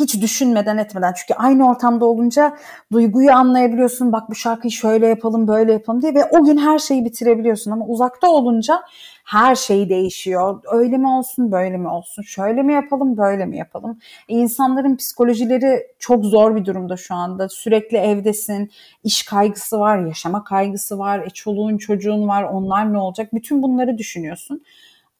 [0.00, 2.56] Hiç düşünmeden etmeden çünkü aynı ortamda olunca
[2.92, 4.12] duyguyu anlayabiliyorsun.
[4.12, 7.86] Bak bu şarkıyı şöyle yapalım böyle yapalım diye ve o gün her şeyi bitirebiliyorsun ama
[7.86, 8.82] uzakta olunca
[9.26, 10.60] her şey değişiyor.
[10.72, 12.22] Öyle mi olsun, böyle mi olsun?
[12.22, 13.98] Şöyle mi yapalım, böyle mi yapalım?
[14.28, 17.48] E, insanların psikolojileri çok zor bir durumda şu anda.
[17.48, 18.70] Sürekli evdesin,
[19.04, 23.34] iş kaygısı var, yaşama kaygısı var, e, çoluğun çocuğun var, onlar ne olacak?
[23.34, 24.62] Bütün bunları düşünüyorsun.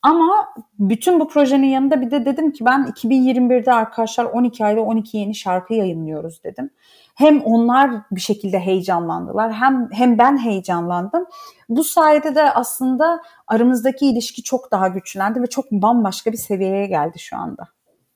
[0.02, 5.16] Ama bütün bu projenin yanında bir de dedim ki ben 2021'de arkadaşlar 12 ayda 12
[5.16, 6.70] yeni şarkı yayınlıyoruz dedim.
[7.16, 11.26] Hem onlar bir şekilde heyecanlandılar hem hem ben heyecanlandım.
[11.68, 17.18] Bu sayede de aslında aramızdaki ilişki çok daha güçlendi ve çok bambaşka bir seviyeye geldi
[17.18, 17.68] şu anda.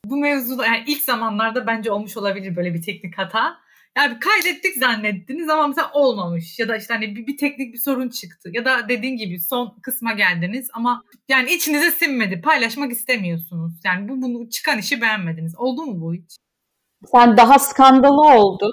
[0.04, 3.56] Bu mevzuda yani ilk zamanlarda bence olmuş olabilir böyle bir teknik hata.
[3.96, 8.08] Yani kaydettik zannettiniz ama mesela olmamış ya da işte hani bir, bir teknik bir sorun
[8.08, 13.72] çıktı ya da dediğin gibi son kısma geldiniz ama yani içinize sinmedi paylaşmak istemiyorsunuz.
[13.84, 15.56] Yani bu bunu çıkan işi beğenmediniz.
[15.56, 16.36] Oldu mu bu hiç?
[17.06, 18.70] Sen daha skandalı oldu.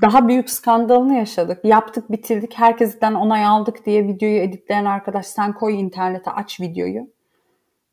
[0.00, 1.64] Daha büyük skandalını yaşadık.
[1.64, 2.58] Yaptık, bitirdik.
[2.58, 7.02] Herkesten onay aldık diye videoyu editleyen arkadaş sen koy internete aç videoyu.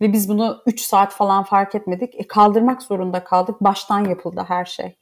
[0.02, 2.16] Ve biz bunu 3 saat falan fark etmedik.
[2.16, 3.62] E, kaldırmak zorunda kaldık.
[3.62, 4.96] Baştan yapıldı her şey.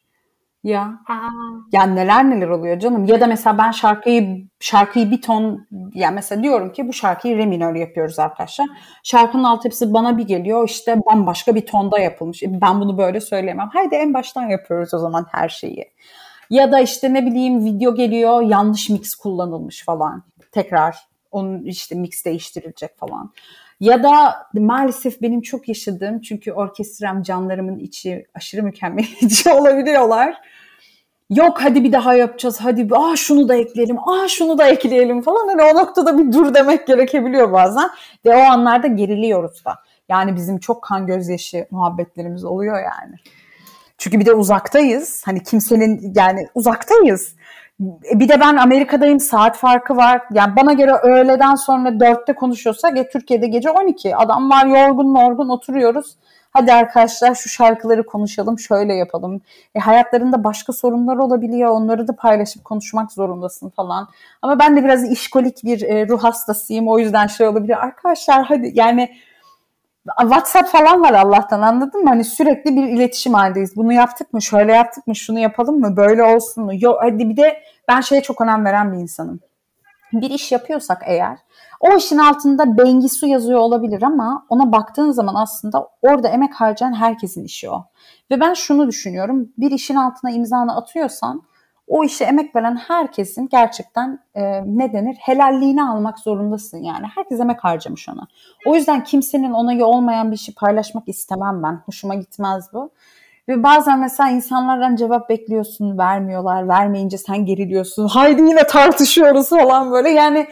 [0.63, 0.99] Ya.
[1.09, 1.29] Aa.
[1.71, 3.05] Yani neler neler oluyor canım.
[3.05, 7.45] Ya da mesela ben şarkıyı şarkıyı bir ton yani mesela diyorum ki bu şarkıyı re
[7.45, 8.67] minör yapıyoruz arkadaşlar.
[9.03, 12.43] Şarkının altyapısı bana bir geliyor işte bambaşka bir tonda yapılmış.
[12.43, 13.69] E, ben bunu böyle söyleyemem.
[13.73, 15.91] Haydi en baştan yapıyoruz o zaman her şeyi.
[16.49, 20.23] Ya da işte ne bileyim video geliyor yanlış mix kullanılmış falan.
[20.51, 20.97] Tekrar
[21.31, 23.31] onun işte mix değiştirilecek falan.
[23.81, 30.35] Ya da maalesef benim çok yaşadığım çünkü orkestram canlarımın içi aşırı mükemmeliyetçi olabiliyorlar.
[31.29, 35.47] Yok hadi bir daha yapacağız hadi aa şunu da ekleyelim aa şunu da ekleyelim falan
[35.47, 37.89] hani o noktada bir dur demek gerekebiliyor bazen
[38.25, 39.75] ve o anlarda geriliyoruz da.
[40.09, 43.15] Yani bizim çok kan gözyaşı muhabbetlerimiz oluyor yani.
[43.97, 45.21] Çünkü bir de uzaktayız.
[45.25, 47.35] Hani kimsenin yani uzaktayız.
[47.79, 50.21] E, bir de ben Amerika'dayım saat farkı var.
[50.33, 54.15] Yani bana göre öğleden sonra dörtte konuşuyorsak e, Türkiye'de gece 12.
[54.15, 56.15] Adamlar yorgun morgun oturuyoruz.
[56.53, 59.41] Hadi arkadaşlar şu şarkıları konuşalım, şöyle yapalım.
[59.75, 61.69] E, hayatlarında başka sorunlar olabiliyor.
[61.69, 64.07] Onları da paylaşıp konuşmak zorundasın falan.
[64.41, 66.87] Ama ben de biraz işkolik bir e, ruh hastasıyım.
[66.87, 67.83] O yüzden şey olabilir.
[67.83, 69.09] Arkadaşlar hadi yani
[70.05, 72.09] WhatsApp falan var Allah'tan anladın mı?
[72.09, 73.75] Hani sürekli bir iletişim haldeyiz.
[73.75, 74.41] Bunu yaptık mı?
[74.41, 75.15] Şöyle yaptık mı?
[75.15, 75.97] Şunu yapalım mı?
[75.97, 76.71] Böyle olsun mu?
[76.79, 79.39] Yok hadi bir de ben şeye çok önem veren bir insanım.
[80.13, 81.37] Bir iş yapıyorsak eğer
[81.79, 87.43] o işin altında Bengisu yazıyor olabilir ama ona baktığın zaman aslında orada emek harcayan herkesin
[87.43, 87.85] işi o.
[88.31, 89.49] Ve ben şunu düşünüyorum.
[89.57, 91.41] Bir işin altına imzanı atıyorsan
[91.91, 97.05] o işe emek veren herkesin gerçekten e, ne denir helalliğini almak zorundasın yani.
[97.15, 98.27] Herkes emek harcamış ona.
[98.65, 101.81] O yüzden kimsenin onayı olmayan bir işi paylaşmak istemem ben.
[101.85, 102.91] Hoşuma gitmez bu.
[103.47, 106.67] Ve bazen mesela insanlardan cevap bekliyorsun, vermiyorlar.
[106.67, 108.07] Vermeyince sen geriliyorsun.
[108.07, 110.09] Haydi yine tartışıyoruz falan böyle.
[110.09, 110.47] Yani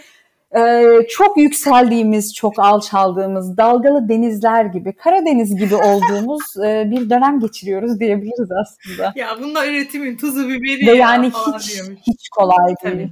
[0.58, 8.00] e, çok yükseldiğimiz, çok alçaldığımız, dalgalı denizler gibi, Karadeniz gibi olduğumuz e, bir dönem geçiriyoruz
[8.00, 9.14] diyebiliriz aslında.
[9.16, 12.00] Ya bunda üretimin tuzu biberi Ve yani hiç, diyormuş.
[12.08, 13.10] hiç kolay değil.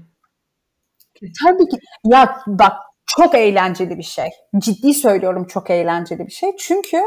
[1.22, 1.32] Tabii.
[1.44, 1.78] Tabii ki.
[2.06, 2.74] Ya bak
[3.06, 4.30] çok eğlenceli bir şey.
[4.58, 6.56] Ciddi söylüyorum çok eğlenceli bir şey.
[6.60, 7.02] Çünkü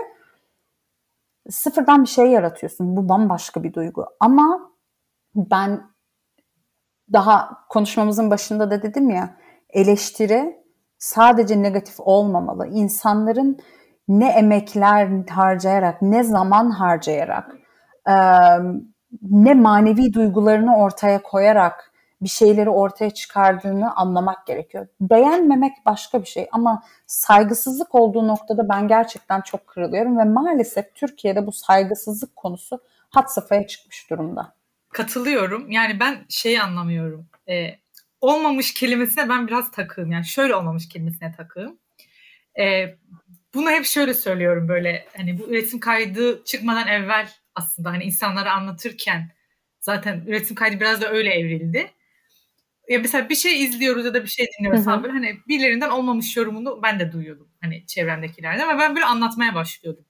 [1.51, 2.97] sıfırdan bir şey yaratıyorsun.
[2.97, 4.07] Bu bambaşka bir duygu.
[4.21, 4.71] Ama
[5.35, 5.91] ben
[7.13, 9.37] daha konuşmamızın başında da dedim ya
[9.73, 10.57] eleştiri
[10.99, 12.69] sadece negatif olmamalı.
[12.69, 13.59] İnsanların
[14.09, 17.57] ne emekler harcayarak, ne zaman harcayarak,
[19.23, 24.87] ne manevi duygularını ortaya koyarak bir şeyleri ortaya çıkardığını anlamak gerekiyor.
[25.01, 31.47] Beğenmemek başka bir şey ama saygısızlık olduğu noktada ben gerçekten çok kırılıyorum ve maalesef Türkiye'de
[31.47, 32.81] bu saygısızlık konusu
[33.11, 34.55] hat safhaya çıkmış durumda.
[34.93, 35.71] Katılıyorum.
[35.71, 37.27] Yani ben şeyi anlamıyorum.
[37.49, 37.71] Ee,
[38.21, 40.13] olmamış kelimesine ben biraz takığım.
[40.13, 41.79] Yani şöyle olmamış kelimesine takığım.
[42.59, 42.97] Ee,
[43.55, 49.31] bunu hep şöyle söylüyorum böyle hani bu üretim kaydı çıkmadan evvel aslında hani insanlara anlatırken
[49.81, 51.91] zaten üretim kaydı biraz da öyle evrildi.
[52.89, 56.37] Ya mesela bir şey izliyoruz ya da bir şey dinliyoruz falan böyle hani birilerinden olmamış
[56.37, 60.05] yorumunu ben de duyuyordum hani çevremdekilerden ve ben böyle anlatmaya başlıyordum.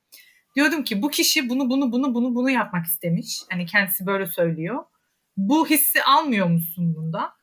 [0.56, 3.40] Diyordum ki bu kişi bunu bunu bunu bunu bunu yapmak istemiş.
[3.50, 4.84] Hani kendisi böyle söylüyor.
[5.36, 7.39] Bu hissi almıyor musun bunda?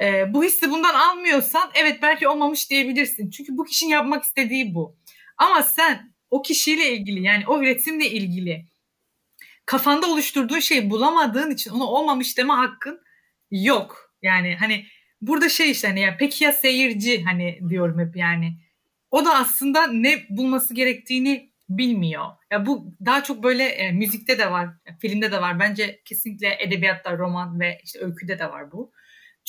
[0.00, 3.30] E, bu hissi bundan almıyorsan evet belki olmamış diyebilirsin.
[3.30, 4.96] Çünkü bu kişinin yapmak istediği bu.
[5.36, 8.66] Ama sen o kişiyle ilgili yani o üretimle ilgili
[9.66, 13.00] kafanda oluşturduğun şeyi bulamadığın için ona olmamış deme hakkın
[13.50, 14.14] yok.
[14.22, 14.86] Yani hani
[15.20, 18.58] burada şey işte hani ya peki ya seyirci hani diyorum hep yani.
[19.10, 22.26] O da aslında ne bulması gerektiğini bilmiyor.
[22.50, 24.68] Ya bu daha çok böyle e, müzikte de var,
[25.00, 25.60] filmde de var.
[25.60, 28.92] Bence kesinlikle edebiyatta, roman ve işte öyküde de var bu.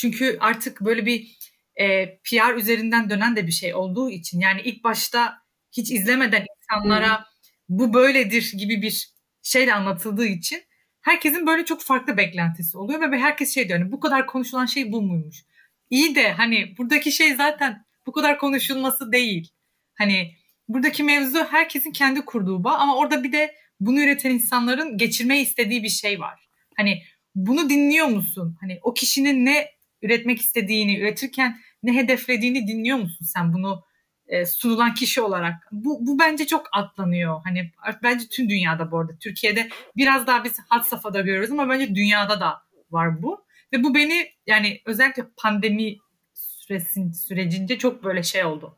[0.02, 1.38] Çünkü artık böyle bir
[1.76, 5.38] e, PR üzerinden dönen de bir şey olduğu için yani ilk başta
[5.72, 7.26] hiç izlemeden insanlara hmm.
[7.70, 9.10] bu böyledir gibi bir
[9.42, 10.64] şeyle anlatıldığı için
[11.02, 14.92] herkesin böyle çok farklı beklentisi oluyor ve herkes şey diyor hani bu kadar konuşulan şey
[14.92, 15.46] bu muymuş?
[15.90, 19.50] İyi de hani buradaki şey zaten bu kadar konuşulması değil.
[19.94, 20.36] Hani
[20.68, 25.84] buradaki mevzu herkesin kendi kurduğu bağ ama orada bir de bunu üreten insanların geçirmeyi istediği
[25.84, 26.48] bir şey var.
[26.78, 27.04] Hani
[27.36, 28.58] bunu dinliyor musun?
[28.62, 33.84] Hani o kişinin ne üretmek istediğini, üretirken ne hedeflediğini dinliyor musun sen bunu
[34.28, 35.68] e, sunulan kişi olarak?
[35.72, 37.42] Bu, bu bence çok atlanıyor.
[37.44, 37.72] Hani
[38.04, 39.18] bence tüm dünyada bu arada.
[39.20, 43.46] Türkiye'de biraz daha biz hat safhada görüyoruz ama bence dünyada da var bu.
[43.74, 45.98] Ve bu beni yani özellikle pandemi
[46.34, 48.78] süresin, sürecince çok böyle şey oldu.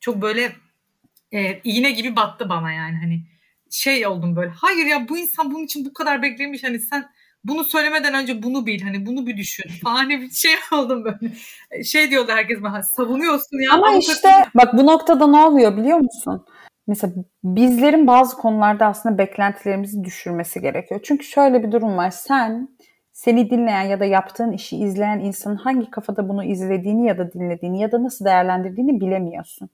[0.00, 0.52] Çok böyle
[1.32, 3.22] e, iğne gibi battı bana yani hani
[3.70, 4.50] şey oldum böyle.
[4.50, 7.10] Hayır ya bu insan bunun için bu kadar beklemiş hani sen
[7.44, 11.34] bunu söylemeden önce bunu bil hani bunu bir düşün falan hani bir şey oldum böyle.
[11.84, 13.72] Şey diyordu herkes bana savunuyorsun ya.
[13.72, 16.46] Ama işte bak bu noktada ne oluyor biliyor musun?
[16.86, 17.12] Mesela
[17.44, 21.00] bizlerin bazı konularda aslında beklentilerimizi düşürmesi gerekiyor.
[21.04, 22.10] Çünkü şöyle bir durum var.
[22.10, 22.68] Sen
[23.12, 27.80] seni dinleyen ya da yaptığın işi izleyen insanın hangi kafada bunu izlediğini ya da dinlediğini
[27.80, 29.70] ya da nasıl değerlendirdiğini bilemiyorsun.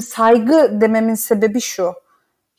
[0.00, 1.92] Saygı dememin sebebi şu.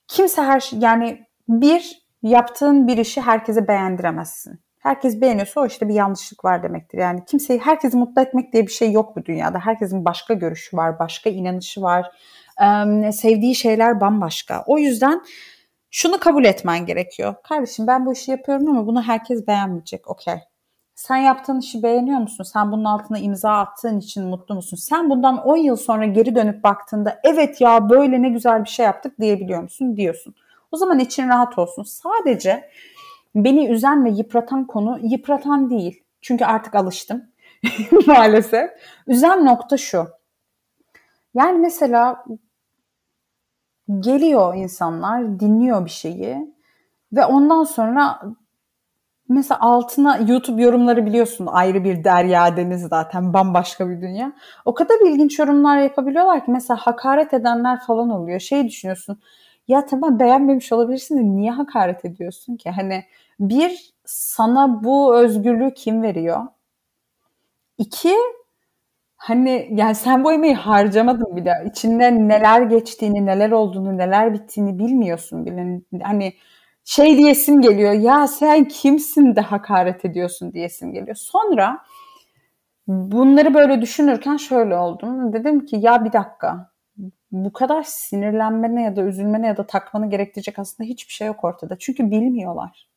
[0.08, 4.60] Kimse her şey yani bir yaptığın bir işi herkese beğendiremezsin.
[4.80, 6.98] Herkes beğeniyorsa o işte bir yanlışlık var demektir.
[6.98, 9.60] Yani kimseyi herkesi mutlu etmek diye bir şey yok bu dünyada.
[9.60, 12.12] Herkesin başka görüşü var, başka inanışı var.
[12.62, 14.64] Ee, sevdiği şeyler bambaşka.
[14.68, 15.22] O yüzden
[15.92, 17.36] şunu kabul etmen gerekiyor.
[17.44, 20.08] Kardeşim ben bu işi yapıyorum ama bunu herkes beğenmeyecek.
[20.08, 20.36] Okey.
[20.96, 22.44] Sen yaptığın işi beğeniyor musun?
[22.44, 24.78] Sen bunun altına imza attığın için mutlu musun?
[24.78, 28.86] Sen bundan 10 yıl sonra geri dönüp baktığında evet ya böyle ne güzel bir şey
[28.86, 29.98] yaptık diyebiliyor musun?
[29.98, 30.36] Diyorsun.
[30.74, 31.84] O zaman için rahat olsun.
[31.84, 32.70] Sadece
[33.36, 36.04] beni üzen ve yıpratan konu yıpratan değil.
[36.22, 37.24] Çünkü artık alıştım
[38.08, 38.70] maalesef.
[39.08, 40.08] Üzen nokta şu.
[41.34, 42.26] Yani mesela
[44.00, 46.54] geliyor insanlar, dinliyor bir şeyi
[47.14, 48.22] ve ondan sonra
[49.30, 54.34] mesela altına YouTube yorumları biliyorsun ayrı bir derya deniz zaten bambaşka bir dünya.
[54.66, 58.40] O kadar ilginç yorumlar yapabiliyorlar ki mesela hakaret edenler falan oluyor.
[58.40, 59.20] Şey düşünüyorsun
[59.68, 62.70] ya tamam beğenmemiş olabilirsin de niye hakaret ediyorsun ki?
[62.72, 63.04] Hani
[63.40, 66.42] bir sana bu özgürlüğü kim veriyor?
[67.78, 68.16] İki
[69.18, 71.54] hani yani sen bu emeği harcamadın bile.
[71.72, 75.82] İçinde neler geçtiğini, neler olduğunu, neler bittiğini bilmiyorsun bile.
[76.04, 76.34] Hani
[76.86, 81.16] şey diyesim geliyor ya sen kimsin de hakaret ediyorsun diyesim geliyor.
[81.16, 81.80] Sonra
[82.88, 85.34] bunları böyle düşünürken şöyle oldum.
[85.34, 86.73] Dedim ki ya bir dakika
[87.34, 91.78] bu kadar sinirlenmene ya da üzülmene ya da takmanı gerektirecek aslında hiçbir şey yok ortada.
[91.80, 92.90] Çünkü bilmiyorlar.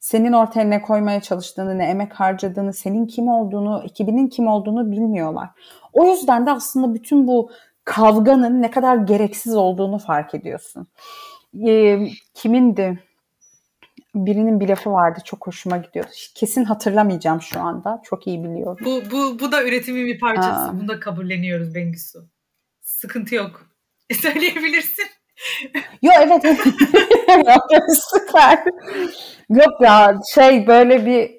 [0.00, 5.50] Senin ortaya ne koymaya çalıştığını, ne emek harcadığını, senin kim olduğunu, ekibinin kim olduğunu bilmiyorlar.
[5.92, 7.50] O yüzden de aslında bütün bu
[7.84, 10.86] kavganın ne kadar gereksiz olduğunu fark ediyorsun.
[11.66, 11.98] E,
[12.34, 13.02] kimindi?
[14.14, 16.10] Birinin bir lafı vardı çok hoşuma gidiyordu.
[16.34, 18.00] Kesin hatırlamayacağım şu anda.
[18.04, 18.84] Çok iyi biliyorum.
[18.84, 20.48] Bu, bu, bu da üretimin bir parçası.
[20.48, 20.72] Ha.
[20.78, 22.18] Bunu da kabulleniyoruz Bengüsü.
[23.00, 23.66] Sıkıntı yok.
[24.12, 25.04] Söyleyebilirsin.
[26.02, 26.42] Yo evet.
[28.12, 28.64] Süper.
[29.50, 31.30] Yok ya şey böyle bir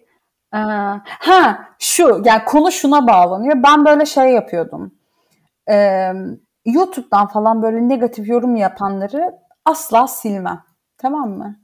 [0.53, 0.59] e,
[1.03, 3.63] ha şu yani konu şuna bağlanıyor.
[3.63, 4.91] Ben böyle şey yapıyordum.
[5.69, 6.11] Ee,
[6.65, 9.31] YouTube'dan falan böyle negatif yorum yapanları
[9.65, 10.63] asla silmem.
[10.97, 11.59] Tamam mı?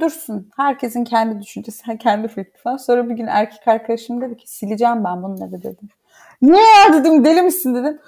[0.00, 0.50] Dursun.
[0.56, 2.76] Herkesin kendi düşüncesi, kendi fikri falan.
[2.76, 5.88] Sonra bir gün erkek arkadaşım dedi ki sileceğim ben bunları dedim.
[6.42, 8.00] Niye ya dedim deli misin dedim.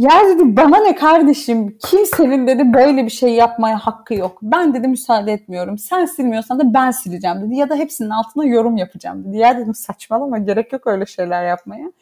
[0.00, 4.38] Ya dedi bana ne kardeşim kimsenin dedi böyle bir şey yapmaya hakkı yok.
[4.42, 5.78] Ben dedi müsaade etmiyorum.
[5.78, 7.56] Sen silmiyorsan da ben sileceğim dedi.
[7.56, 9.36] Ya da hepsinin altına yorum yapacağım dedi.
[9.36, 11.92] Ya dedim saçmalama gerek yok öyle şeyler yapmaya.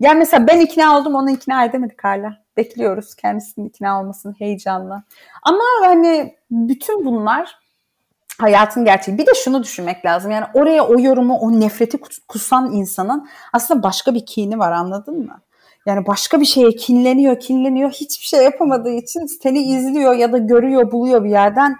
[0.00, 2.36] Yani mesela ben ikna oldum onu ikna edemedik hala.
[2.56, 5.02] Bekliyoruz kendisinin ikna olmasını heyecanla.
[5.42, 7.58] Ama hani bütün bunlar
[8.40, 9.18] hayatın gerçeği.
[9.18, 10.30] Bir de şunu düşünmek lazım.
[10.30, 15.40] Yani oraya o yorumu, o nefreti kusan insanın aslında başka bir kini var anladın mı?
[15.86, 17.90] Yani başka bir şeye kinleniyor, kinleniyor.
[17.90, 21.76] Hiçbir şey yapamadığı için seni izliyor ya da görüyor, buluyor bir yerden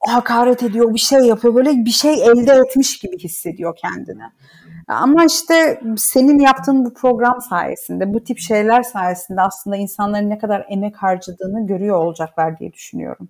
[0.00, 1.54] hakaret ediyor, bir şey yapıyor.
[1.54, 4.22] Böyle bir şey elde etmiş gibi hissediyor kendini.
[4.88, 10.66] Ama işte senin yaptığın bu program sayesinde, bu tip şeyler sayesinde aslında insanların ne kadar
[10.70, 13.28] emek harcadığını görüyor olacaklar diye düşünüyorum.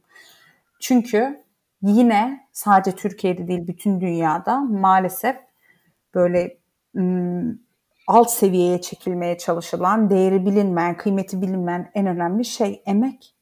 [0.81, 1.43] Çünkü
[1.83, 5.37] yine sadece Türkiye'de değil bütün dünyada maalesef
[6.15, 6.59] böyle
[8.09, 13.35] alt seviyeye çekilmeye çalışılan, değeri bilinmeyen, kıymeti bilinmeyen en önemli şey emek.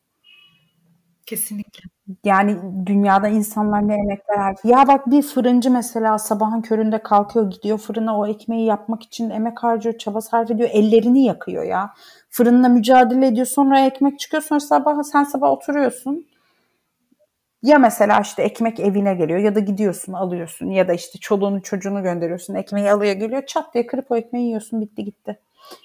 [1.26, 1.82] Kesinlikle.
[2.24, 2.56] Yani
[2.86, 4.78] dünyada insanlar ne emekler harcıyor.
[4.78, 9.62] Ya bak bir fırıncı mesela sabahın köründe kalkıyor gidiyor fırına o ekmeği yapmak için emek
[9.62, 11.94] harcıyor, çaba sarf ediyor, ellerini yakıyor ya.
[12.30, 16.26] Fırınla mücadele ediyor sonra ekmek çıkıyor sonra sabah sen sabah oturuyorsun
[17.66, 22.02] ya mesela işte ekmek evine geliyor ya da gidiyorsun alıyorsun ya da işte çoluğunu çocuğunu
[22.02, 25.38] gönderiyorsun ekmeği alıyor geliyor çat diye kırıp o ekmeği yiyorsun bitti gitti.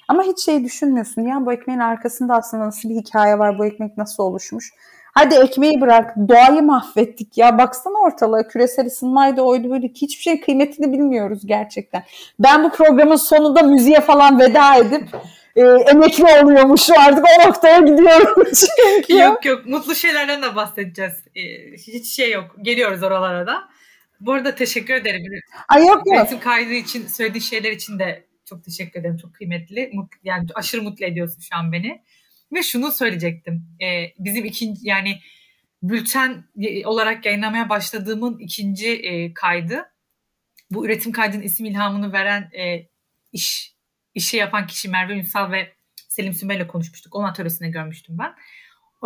[0.07, 3.97] Ama hiç şey düşünmüyorsun ya bu ekmeğin arkasında aslında nasıl bir hikaye var bu ekmek
[3.97, 4.73] nasıl oluşmuş.
[5.13, 10.93] Hadi ekmeği bırak doğayı mahvettik ya baksana ortalığa küresel ısınmaydı oydu böyle hiçbir şey kıymetini
[10.93, 12.03] bilmiyoruz gerçekten.
[12.39, 15.09] Ben bu programın sonunda müziğe falan veda edip
[15.55, 19.17] e, emekli oluyormuş artık o noktaya gidiyorum çünkü.
[19.17, 21.13] Yok yok mutlu şeylerden de bahsedeceğiz.
[21.35, 21.41] E,
[21.73, 23.69] hiç şey yok geliyoruz oralara da.
[24.19, 25.41] Bu arada teşekkür ederim.
[25.69, 26.25] Ay yok yok.
[26.25, 29.17] Resim kaydı için söylediğin şeyler için de çok teşekkür ederim.
[29.17, 29.91] Çok kıymetli.
[30.23, 32.01] Yani aşırı mutlu ediyorsun şu an beni.
[32.53, 33.63] Ve şunu söyleyecektim.
[33.81, 35.19] E, bizim ikinci yani
[35.83, 36.43] bülten
[36.85, 39.85] olarak yayınlamaya başladığımın ikinci e, kaydı.
[40.71, 42.87] Bu üretim kaydının isim ilhamını veren e,
[43.31, 43.75] iş
[44.15, 47.15] işi yapan kişi Merve Ünsal ve Selim Sümer'le konuşmuştuk.
[47.15, 48.35] Onun atölyesinde görmüştüm ben.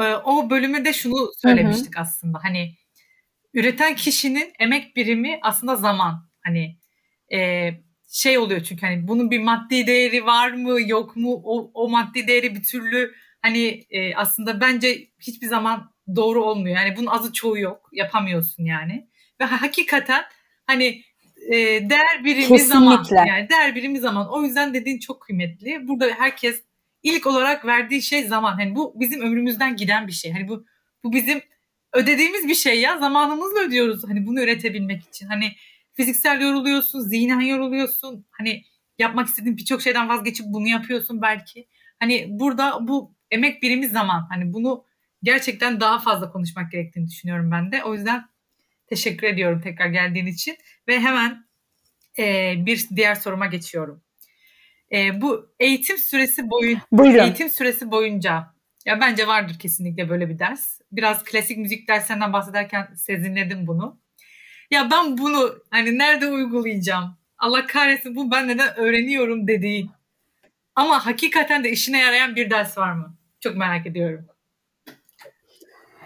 [0.04, 2.02] Ee, o bölümde şunu söylemiştik hı hı.
[2.02, 2.40] aslında.
[2.44, 2.76] Hani
[3.54, 6.30] üreten kişinin emek birimi aslında zaman.
[6.44, 6.80] Hani
[7.34, 7.70] e,
[8.12, 12.28] şey oluyor çünkü hani bunun bir maddi değeri var mı yok mu o, o maddi
[12.28, 16.76] değeri bir türlü hani e, aslında bence hiçbir zaman doğru olmuyor.
[16.76, 19.10] Yani bunun azı çoğu yok yapamıyorsun yani
[19.42, 20.24] ve hakikaten
[20.66, 21.04] hani
[21.46, 21.56] e,
[21.90, 22.66] değer birimi Kesinlikle.
[22.66, 25.88] zaman yani değer birimi zaman o yüzden dediğin çok kıymetli.
[25.88, 26.64] Burada herkes
[27.04, 28.54] ilk olarak verdiği şey zaman.
[28.54, 30.32] Hani bu bizim ömrümüzden giden bir şey.
[30.32, 30.66] Hani bu
[31.04, 31.42] bu bizim
[31.94, 32.98] ödediğimiz bir şey ya.
[32.98, 35.28] Zamanımızla ödüyoruz hani bunu üretebilmek için.
[35.28, 35.52] Hani
[35.94, 38.26] fiziksel yoruluyorsun, zihnen yoruluyorsun.
[38.32, 38.64] Hani
[39.00, 41.68] yapmak istediğin birçok şeyden vazgeçip bunu yapıyorsun belki.
[42.00, 44.28] Hani burada bu emek birimi zaman.
[44.30, 44.86] Hani bunu
[45.24, 47.84] gerçekten daha fazla konuşmak gerektiğini düşünüyorum ben de.
[47.84, 48.26] O yüzden
[48.88, 50.58] teşekkür ediyorum tekrar geldiğin için.
[50.88, 51.46] Ve hemen
[52.20, 54.04] e, bir diğer soruma geçiyorum.
[54.92, 57.24] E, bu eğitim süresi boyun Buyurun.
[57.24, 58.56] eğitim süresi boyunca
[58.86, 60.80] ya bence vardır kesinlikle böyle bir ders.
[60.92, 64.00] Biraz klasik müzik derslerinden bahsederken sezinledim bunu.
[64.72, 67.18] Ya ben bunu hani nerede uygulayacağım?
[67.38, 69.92] Allah kahretsin bu ben neden öğreniyorum dediğin.
[70.76, 73.18] Ama hakikaten de işine yarayan bir ders var mı?
[73.40, 74.28] Çok merak ediyorum.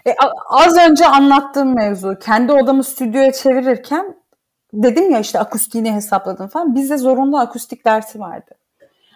[0.06, 0.14] E,
[0.48, 2.18] az önce anlattığım mevzu.
[2.20, 4.16] Kendi odamı stüdyoya çevirirken
[4.72, 6.74] dedim ya işte akustiğini hesapladım falan.
[6.74, 8.50] Bizde zorunlu akustik dersi vardı.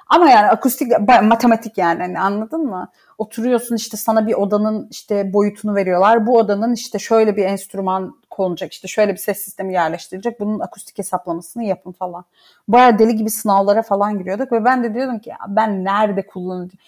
[0.07, 2.89] Ama yani akustik matematik yani hani anladın mı?
[3.19, 6.27] Oturuyorsun işte sana bir odanın işte boyutunu veriyorlar.
[6.27, 10.41] Bu odanın işte şöyle bir enstrüman konacak işte şöyle bir ses sistemi yerleştirilecek.
[10.41, 12.25] Bunun akustik hesaplamasını yapın falan.
[12.69, 16.79] Baya deli gibi sınavlara falan giriyorduk ve ben de diyordum ki ben nerede kullanacağım?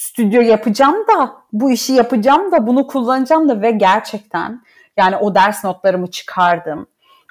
[0.00, 4.62] Stüdyo yapacağım da bu işi yapacağım da bunu kullanacağım da ve gerçekten
[4.96, 6.86] yani o ders notlarımı çıkardım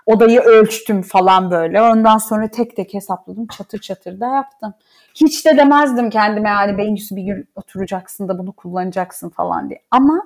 [0.05, 1.82] odayı ölçtüm falan böyle.
[1.82, 3.47] Ondan sonra tek tek hesapladım.
[3.47, 4.74] Çatır çatır da yaptım.
[5.15, 9.82] Hiç de demezdim kendime yani Bengüsü bir gün oturacaksın da bunu kullanacaksın falan diye.
[9.91, 10.22] Ama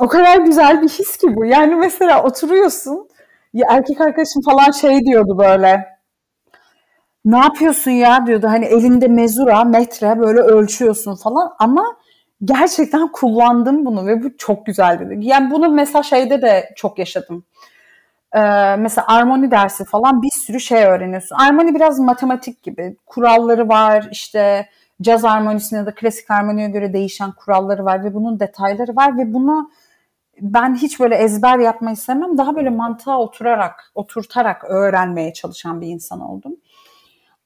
[0.00, 1.44] o kadar güzel bir his ki bu.
[1.44, 3.08] Yani mesela oturuyorsun
[3.54, 5.93] ya erkek arkadaşım falan şey diyordu böyle.
[7.24, 8.46] Ne yapıyorsun ya diyordu.
[8.48, 11.96] Hani elinde mezura, metre böyle ölçüyorsun falan ama
[12.44, 15.26] gerçekten kullandım bunu ve bu çok güzel dedi.
[15.26, 17.44] Yani bunu mesela şeyde de çok yaşadım.
[18.34, 18.40] Ee,
[18.78, 21.36] mesela armoni dersi falan bir sürü şey öğreniyorsun.
[21.36, 22.96] Armoni biraz matematik gibi.
[23.06, 24.68] Kuralları var işte
[25.02, 29.70] caz armonisine da klasik armoniye göre değişen kuralları var ve bunun detayları var ve bunu
[30.40, 32.38] ben hiç böyle ezber yapmayı sevmem.
[32.38, 36.56] Daha böyle mantığa oturarak, oturtarak öğrenmeye çalışan bir insan oldum.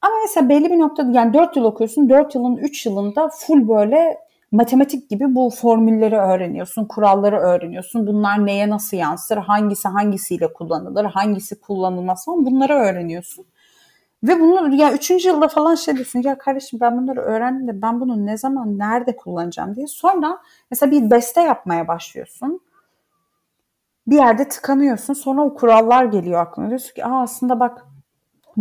[0.02, 2.08] Ama mesela belli bir noktada yani 4 yıl okuyorsun.
[2.08, 4.18] 4 yılın 3 yılında full böyle
[4.52, 8.06] matematik gibi bu formülleri öğreniyorsun, kuralları öğreniyorsun.
[8.06, 13.46] Bunlar neye nasıl yansır, hangisi hangisiyle kullanılır, hangisi kullanılmaz falan bunları öğreniyorsun.
[14.22, 18.00] Ve bunu ya üçüncü yılda falan şey diyorsun ya kardeşim ben bunları öğrendim de ben
[18.00, 19.86] bunu ne zaman nerede kullanacağım diye.
[19.86, 20.38] Sonra
[20.70, 22.60] mesela bir beste yapmaya başlıyorsun.
[24.06, 26.68] Bir yerde tıkanıyorsun sonra o kurallar geliyor aklına.
[26.68, 27.86] Diyorsun ki Aa, aslında bak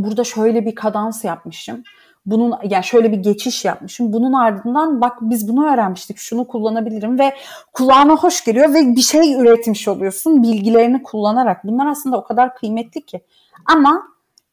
[0.04, 1.84] burada şöyle bir kadans yapmışım
[2.28, 4.14] bunun yani şöyle bir geçiş yapmışım.
[4.14, 6.18] Bunun ardından bak biz bunu öğrenmiştik.
[6.18, 7.34] Şunu kullanabilirim ve
[7.74, 11.64] kulağına hoş geliyor ve bir şey üretmiş oluyorsun bilgilerini kullanarak.
[11.64, 13.22] Bunlar aslında o kadar kıymetli ki.
[13.66, 14.04] Ama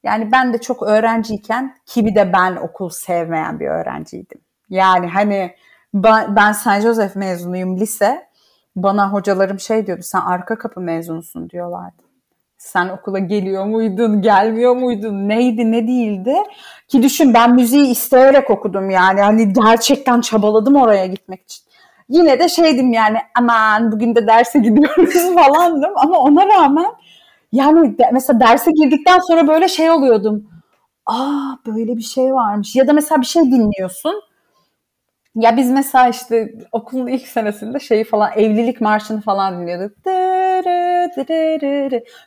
[0.02, 4.40] yani ben de çok öğrenciyken ki bir de ben okul sevmeyen bir öğrenciydim.
[4.70, 5.54] Yani hani
[5.94, 6.80] ben, St.
[6.82, 8.28] Joseph mezunuyum lise.
[8.76, 12.03] Bana hocalarım şey diyordu sen arka kapı mezunusun diyorlardı.
[12.64, 16.34] Sen okula geliyor muydun, gelmiyor muydun, neydi, ne değildi?
[16.88, 19.20] Ki düşün ben müziği isteyerek okudum yani.
[19.20, 21.64] Hani gerçekten çabaladım oraya gitmek için.
[22.08, 26.92] Yine de şeydim yani aman bugün de derse gidiyoruz falandım ama ona rağmen
[27.52, 30.46] yani mesela derse girdikten sonra böyle şey oluyordum.
[31.06, 32.76] Aa böyle bir şey varmış.
[32.76, 34.22] Ya da mesela bir şey dinliyorsun
[35.36, 39.96] ya biz mesela işte okulun ilk senesinde şeyi falan evlilik marşını falan dinliyorduk.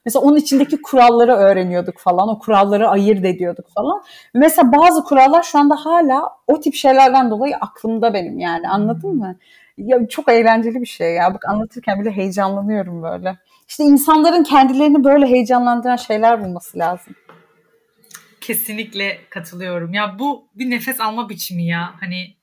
[0.06, 2.30] Mesela onun içindeki kuralları öğreniyorduk falan.
[2.30, 4.04] O kuralları ayırt ediyorduk falan.
[4.34, 9.36] Mesela bazı kurallar şu anda hala o tip şeylerden dolayı aklımda benim yani anladın mı?
[9.78, 11.34] Ya çok eğlenceli bir şey ya.
[11.34, 13.38] Bak anlatırken bile heyecanlanıyorum böyle.
[13.68, 17.16] İşte insanların kendilerini böyle heyecanlandıran şeyler bulması lazım.
[18.42, 19.94] Kesinlikle katılıyorum.
[19.94, 21.94] Ya bu bir nefes alma biçimi ya.
[22.00, 22.37] Hani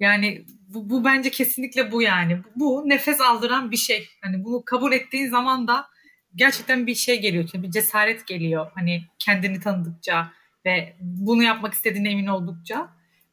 [0.00, 2.38] yani bu, bu bence kesinlikle bu yani.
[2.56, 4.08] Bu nefes aldıran bir şey.
[4.20, 5.86] Hani bunu kabul ettiğin zaman da
[6.34, 7.50] gerçekten bir şey geliyor.
[7.54, 8.70] Bir cesaret geliyor.
[8.74, 10.32] Hani kendini tanıdıkça
[10.66, 12.88] ve bunu yapmak istediğine emin oldukça.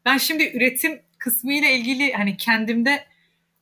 [0.05, 3.03] Ben şimdi üretim kısmı ile ilgili hani kendimde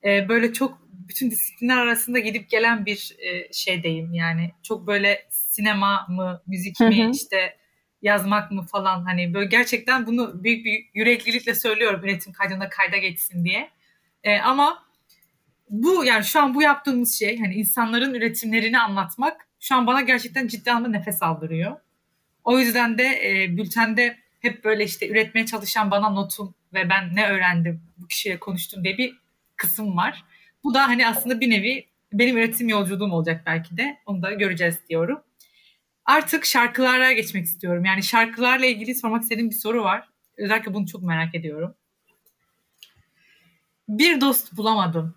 [0.03, 4.13] e, böyle çok bütün disiplinler arasında gidip gelen bir e, şeydeyim.
[4.13, 7.11] Yani çok böyle sinema mı, müzik mi, hı hı.
[7.11, 7.60] işte
[8.01, 13.45] yazmak mı falan hani böyle gerçekten bunu büyük bir yüreklilikle söylüyorum üretim kaydında kayda geçsin
[13.45, 13.69] diye.
[14.23, 14.83] E, ama
[15.69, 20.47] bu yani şu an bu yaptığımız şey hani insanların üretimlerini anlatmak şu an bana gerçekten
[20.47, 21.77] ciddi anlamda nefes aldırıyor.
[22.43, 27.27] O yüzden de e, bültende hep böyle işte üretmeye çalışan bana notum ve ben ne
[27.27, 29.17] öğrendim bu kişiyle konuştum diye bir
[29.55, 30.23] kısım var.
[30.63, 33.97] Bu da hani aslında bir nevi benim üretim yolculuğum olacak belki de.
[34.05, 35.21] Onu da göreceğiz diyorum.
[36.11, 37.85] Artık şarkılara geçmek istiyorum.
[37.85, 40.09] Yani şarkılarla ilgili sormak istediğim bir soru var.
[40.37, 41.75] Özellikle bunu çok merak ediyorum.
[43.89, 45.15] Bir dost bulamadım.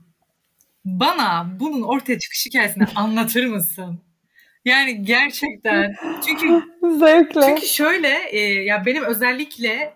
[0.84, 4.00] Bana bunun ortaya çıkış hikayesini anlatır mısın?
[4.64, 5.94] Yani gerçekten.
[6.26, 6.62] Çünkü
[6.98, 7.40] zevkle.
[7.40, 9.94] Çünkü şöyle e, ya benim özellikle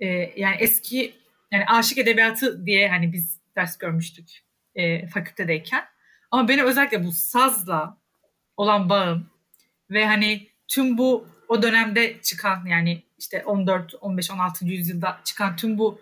[0.00, 0.06] e,
[0.36, 1.14] yani eski
[1.52, 4.28] yani aşık edebiyatı diye hani biz ders görmüştük
[4.74, 5.84] e, fakültedeyken.
[6.30, 7.98] Ama benim özellikle bu sazla
[8.56, 9.31] olan bağım
[9.90, 14.66] ve hani tüm bu o dönemde çıkan yani işte 14, 15, 16.
[14.66, 16.00] yüzyılda çıkan tüm bu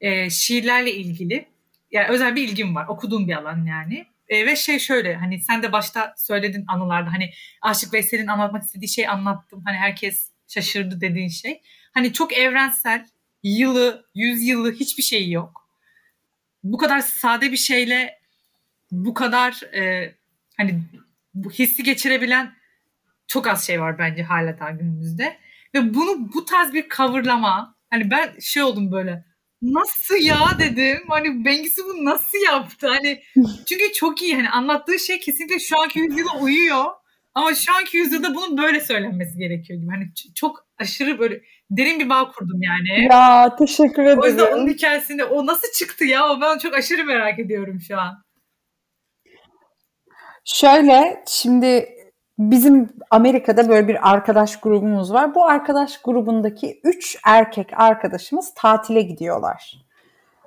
[0.00, 1.46] e, şiirlerle ilgili
[1.90, 2.86] yani özel bir ilgim var.
[2.88, 4.06] Okuduğum bir alan yani.
[4.28, 7.30] E, ve şey şöyle hani sen de başta söyledin anılarda hani
[7.62, 9.62] Aşık Veysel'in anlatmak istediği şey anlattım.
[9.64, 11.60] Hani herkes şaşırdı dediğin şey.
[11.94, 13.06] Hani çok evrensel,
[13.42, 15.68] yılı, yüz yılı hiçbir şey yok.
[16.64, 18.20] Bu kadar sade bir şeyle
[18.90, 20.14] bu kadar e,
[20.56, 20.82] hani
[21.34, 22.54] bu hissi geçirebilen
[23.30, 25.36] çok az şey var bence hala daha günümüzde.
[25.74, 29.24] Ve bunu bu tarz bir coverlama hani ben şey oldum böyle
[29.62, 30.98] nasıl ya dedim.
[31.08, 32.88] Hani Bengisi bunu nasıl yaptı?
[32.88, 33.22] Hani
[33.68, 34.36] çünkü çok iyi.
[34.36, 36.84] Hani anlattığı şey kesinlikle şu anki yüzyıla uyuyor.
[37.34, 39.90] Ama şu anki yüzyılda bunun böyle söylenmesi gerekiyor gibi.
[39.90, 43.04] Hani çok aşırı böyle derin bir bağ kurdum yani.
[43.04, 44.20] Ya teşekkür ederim.
[44.22, 46.28] O yüzden onun hikayesinde o nasıl çıktı ya?
[46.28, 48.24] O ben çok aşırı merak ediyorum şu an.
[50.44, 51.99] Şöyle şimdi
[52.40, 55.34] bizim Amerika'da böyle bir arkadaş grubumuz var.
[55.34, 59.84] Bu arkadaş grubundaki üç erkek arkadaşımız tatile gidiyorlar.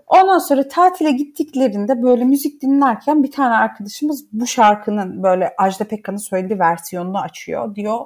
[0.07, 6.17] Ondan sonra tatile gittiklerinde böyle müzik dinlerken bir tane arkadaşımız bu şarkının böyle Ajda Pekkan'ın
[6.17, 7.75] söylediği versiyonunu açıyor.
[7.75, 7.99] Diyor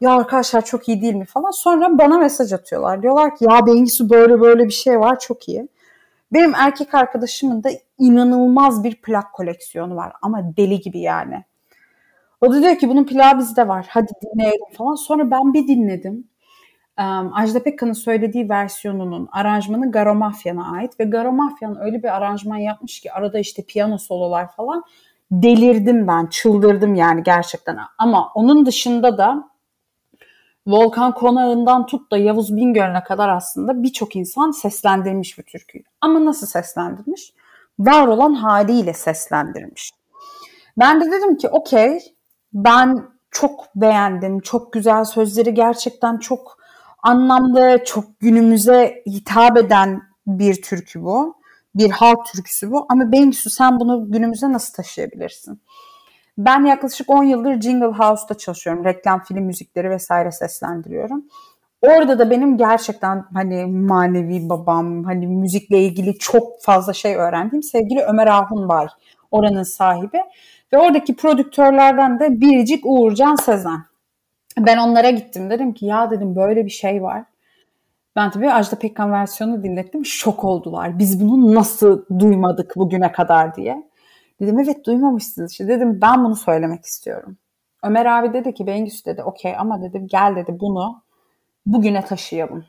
[0.00, 1.50] ya arkadaşlar çok iyi değil mi falan.
[1.50, 3.02] Sonra bana mesaj atıyorlar.
[3.02, 5.68] Diyorlar ki ya Bengisu böyle böyle bir şey var çok iyi.
[6.32, 11.44] Benim erkek arkadaşımın da inanılmaz bir plak koleksiyonu var ama deli gibi yani.
[12.40, 13.86] O da diyor ki bunun plağı bizde var.
[13.88, 14.94] Hadi dinleyelim falan.
[14.94, 16.28] Sonra ben bir dinledim.
[16.98, 22.56] Um, Ajda Pekkan'ın söylediği versiyonunun aranjmanı Garo Mafyan'a ait ve Garo Mafyan öyle bir aranjman
[22.56, 24.84] yapmış ki arada işte piyano sololar falan
[25.30, 27.78] delirdim ben, çıldırdım yani gerçekten.
[27.98, 29.50] Ama onun dışında da
[30.66, 35.84] Volkan Konağı'ndan tut da Yavuz Bingöl'üne kadar aslında birçok insan seslendirmiş bu türküyü.
[36.00, 37.32] Ama nasıl seslendirmiş?
[37.78, 39.90] Var olan haliyle seslendirmiş.
[40.78, 42.13] Ben de dedim ki okey
[42.54, 44.40] ben çok beğendim.
[44.40, 46.58] Çok güzel sözleri gerçekten çok
[47.02, 51.36] anlamlı, çok günümüze hitap eden bir türkü bu.
[51.74, 52.86] Bir halk türküsü bu.
[52.88, 55.60] Ama Bengüsü sen bunu günümüze nasıl taşıyabilirsin?
[56.38, 58.84] Ben yaklaşık 10 yıldır Jingle House'da çalışıyorum.
[58.84, 61.24] Reklam, film müzikleri vesaire seslendiriyorum.
[61.82, 68.00] Orada da benim gerçekten hani manevi babam, hani müzikle ilgili çok fazla şey öğrendiğim sevgili
[68.00, 68.86] Ömer Ahun Bay.
[69.30, 70.18] Oranın sahibi.
[70.74, 73.82] Ve oradaki prodüktörlerden de Biricik Uğurcan Sezen.
[74.58, 75.50] Ben onlara gittim.
[75.50, 77.24] Dedim ki ya dedim böyle bir şey var.
[78.16, 80.04] Ben tabii Ajda Pekkan versiyonu dinlettim.
[80.04, 80.98] Şok oldular.
[80.98, 83.90] Biz bunu nasıl duymadık bugüne kadar diye.
[84.40, 85.68] Dedim evet duymamışsınız işte.
[85.68, 87.36] Dedim ben bunu söylemek istiyorum.
[87.82, 91.02] Ömer abi dedi ki Bengüs dedi okey ama dedim gel dedi bunu
[91.66, 92.64] bugüne taşıyalım.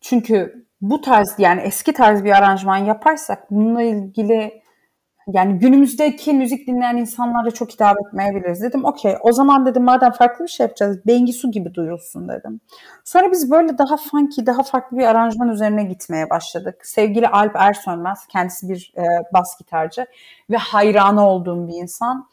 [0.00, 4.67] Çünkü bu tarz yani eski tarz bir aranjman yaparsak bununla ilgili
[5.32, 8.62] yani günümüzdeki müzik dinleyen insanlara çok hitap etmeyebiliriz.
[8.62, 12.60] Dedim okey o zaman dedim madem farklı bir şey yapacağız Bengisu gibi duyulsun dedim.
[13.04, 16.86] Sonra biz böyle daha funky daha farklı bir aranjman üzerine gitmeye başladık.
[16.86, 19.02] Sevgili Alp Ersönmez kendisi bir e,
[19.32, 20.06] bas gitarcı
[20.50, 22.28] ve hayranı olduğum bir insan.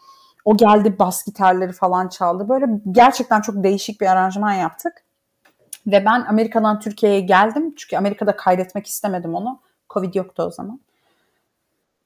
[0.45, 2.49] O geldi bas gitarları falan çaldı.
[2.49, 4.93] Böyle gerçekten çok değişik bir aranjman yaptık.
[5.87, 7.73] Ve ben Amerika'dan Türkiye'ye geldim.
[7.77, 9.59] Çünkü Amerika'da kaydetmek istemedim onu.
[9.89, 10.79] Covid yoktu o zaman.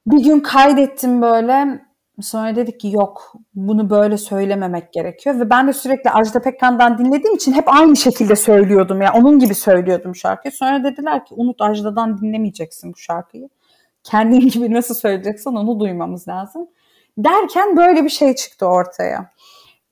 [0.06, 1.80] Bir gün kaydettim böyle.
[2.22, 5.40] Sonra dedik ki yok bunu böyle söylememek gerekiyor.
[5.40, 9.02] Ve ben de sürekli Ajda Pekkan'dan dinlediğim için hep aynı şekilde söylüyordum.
[9.02, 10.52] Yani onun gibi söylüyordum şarkıyı.
[10.52, 13.48] Sonra dediler ki unut Ajda'dan dinlemeyeceksin bu şarkıyı.
[14.04, 16.68] Kendin gibi nasıl söyleyeceksen onu duymamız lazım.
[17.18, 19.30] Derken böyle bir şey çıktı ortaya.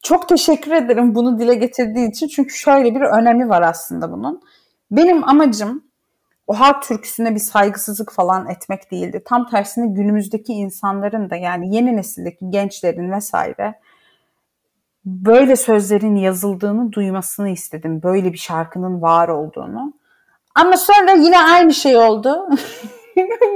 [0.02, 2.28] Çok teşekkür ederim bunu dile getirdiği için.
[2.28, 4.42] Çünkü şöyle bir önemi var aslında bunun.
[4.90, 5.87] Benim amacım
[6.48, 9.22] o halk türküsüne bir saygısızlık falan etmek değildi.
[9.26, 13.74] Tam tersine günümüzdeki insanların da yani yeni nesildeki gençlerin vesaire
[15.04, 18.02] böyle sözlerin yazıldığını duymasını istedim.
[18.02, 19.92] Böyle bir şarkının var olduğunu.
[20.54, 22.48] Ama sonra yine aynı şey oldu.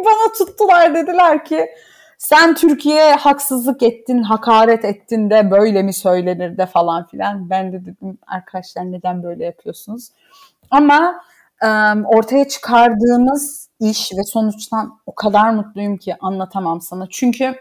[0.05, 1.67] Bana tuttular dediler ki
[2.19, 7.51] sen Türkiye'ye haksızlık ettin, hakaret ettin de böyle mi söylenir de falan filan.
[7.51, 10.09] Ben de dedim arkadaşlar neden böyle yapıyorsunuz?
[10.71, 11.23] Ama
[12.05, 17.07] ortaya çıkardığımız iş ve sonuçtan o kadar mutluyum ki anlatamam sana.
[17.11, 17.55] Çünkü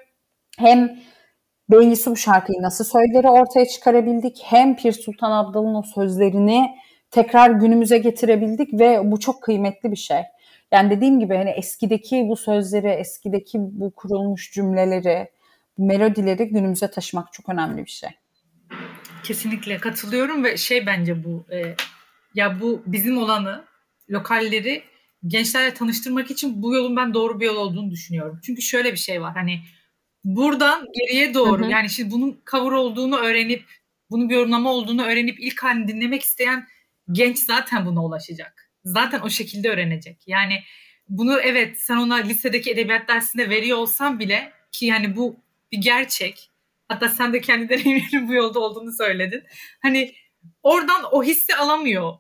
[0.57, 0.99] hem
[1.71, 6.75] Bengisi bu şarkıyı nasıl söyleri ortaya çıkarabildik hem Pir Sultan Abdal'ın o sözlerini
[7.11, 10.21] tekrar günümüze getirebildik ve bu çok kıymetli bir şey.
[10.71, 15.29] Yani dediğim gibi hani eskideki bu sözleri, eskideki bu kurulmuş cümleleri,
[15.77, 18.09] melodileri günümüze taşımak çok önemli bir şey.
[19.23, 21.75] Kesinlikle katılıyorum ve şey bence bu e,
[22.35, 23.63] ya bu bizim olanı
[24.11, 24.83] lokalleri
[25.27, 28.39] gençlerle tanıştırmak için bu yolun ben doğru bir yol olduğunu düşünüyorum.
[28.45, 29.61] Çünkü şöyle bir şey var hani
[30.23, 31.69] buradan geriye doğru hı hı.
[31.69, 33.65] yani şimdi bunun cover olduğunu öğrenip
[34.09, 36.67] bunun bir yorumlama olduğunu öğrenip ilk halini dinlemek isteyen
[37.11, 38.71] genç zaten buna ulaşacak.
[38.85, 40.17] Zaten o şekilde öğrenecek.
[40.27, 40.63] Yani
[41.09, 45.39] bunu evet sen ona lisedeki edebiyat dersinde veriyor olsan bile ki yani bu
[45.71, 46.49] bir gerçek.
[46.87, 49.43] Hatta sen de kendi deneyimlerin bu yolda olduğunu söyledin.
[49.81, 50.13] Hani
[50.63, 52.13] oradan o hissi alamıyor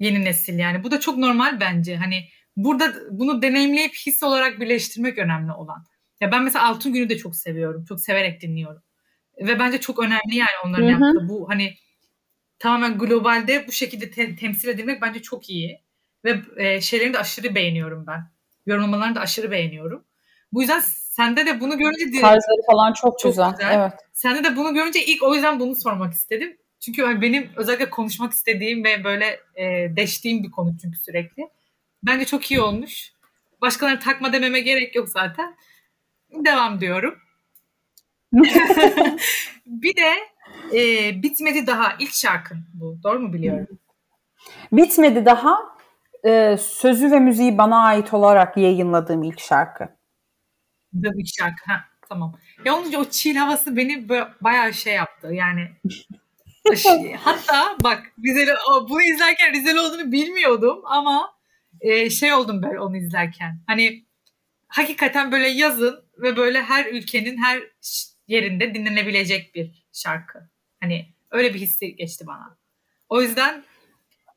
[0.00, 0.84] yeni nesil yani.
[0.84, 1.96] Bu da çok normal bence.
[1.96, 5.84] Hani burada bunu deneyimleyip his olarak birleştirmek önemli olan.
[6.20, 7.84] Ya ben mesela Altın Günü de çok seviyorum.
[7.84, 8.82] Çok severek dinliyorum.
[9.38, 10.90] Ve bence çok önemli yani onların Hı-hı.
[10.90, 11.28] yaptığı.
[11.28, 11.74] Bu hani
[12.58, 15.80] tamamen globalde bu şekilde te- temsil edilmek bence çok iyi.
[16.24, 18.30] Ve e, şeylerini de aşırı beğeniyorum ben.
[18.66, 20.04] Yorumlamalarını da aşırı beğeniyorum.
[20.52, 22.20] Bu yüzden sende de bunu görünce...
[22.20, 23.50] Tarzları falan çok, çok güzel.
[23.50, 23.80] güzel.
[23.80, 23.92] Evet.
[24.12, 26.56] Sende de bunu görünce ilk o yüzden bunu sormak istedim.
[26.80, 31.48] Çünkü hani benim özellikle konuşmak istediğim ve böyle e, deştiğim bir konu çünkü sürekli.
[32.02, 33.12] Bence çok iyi olmuş.
[33.60, 35.56] Başkalarına takma dememe gerek yok zaten.
[36.30, 37.18] Devam diyorum.
[39.66, 40.14] bir de
[40.74, 42.98] e, Bitmedi Daha ilk şarkın bu.
[43.02, 43.78] Doğru mu biliyorum?
[44.72, 45.58] Bitmedi Daha
[46.24, 49.88] e, sözü ve müziği bana ait olarak yayınladığım ilk şarkı.
[50.92, 51.64] Bu ilk şarkı.
[51.66, 52.34] Ha, tamam.
[52.64, 54.08] Ya onun o chill havası beni
[54.40, 55.34] bayağı şey yaptı.
[55.34, 55.70] Yani
[57.16, 58.50] hatta bak Rizeli,
[58.88, 61.34] bunu izlerken Rizeli olduğunu bilmiyordum ama
[61.80, 63.60] e, şey oldum ben onu izlerken.
[63.66, 64.04] Hani
[64.68, 67.62] hakikaten böyle yazın ve böyle her ülkenin her
[68.28, 70.38] yerinde dinlenebilecek bir şarkı.
[70.80, 72.56] Hani öyle bir hissi geçti bana.
[73.08, 73.62] O yüzden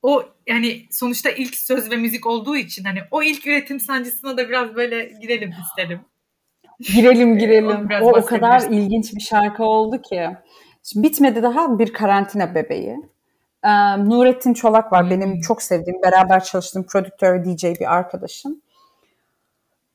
[0.01, 4.49] o yani sonuçta ilk söz ve müzik olduğu için hani o ilk üretim sancısına da
[4.49, 6.01] biraz böyle girelim isterim.
[6.79, 7.87] Girelim girelim.
[8.01, 10.29] o, o kadar ilginç bir şarkı oldu ki.
[10.83, 12.99] Şimdi bitmedi daha bir karantina bebeği.
[13.63, 13.69] Ee,
[14.09, 15.09] Nurettin Çolak var.
[15.09, 18.61] Benim çok sevdiğim, beraber çalıştığım prodüktör DJ bir arkadaşım.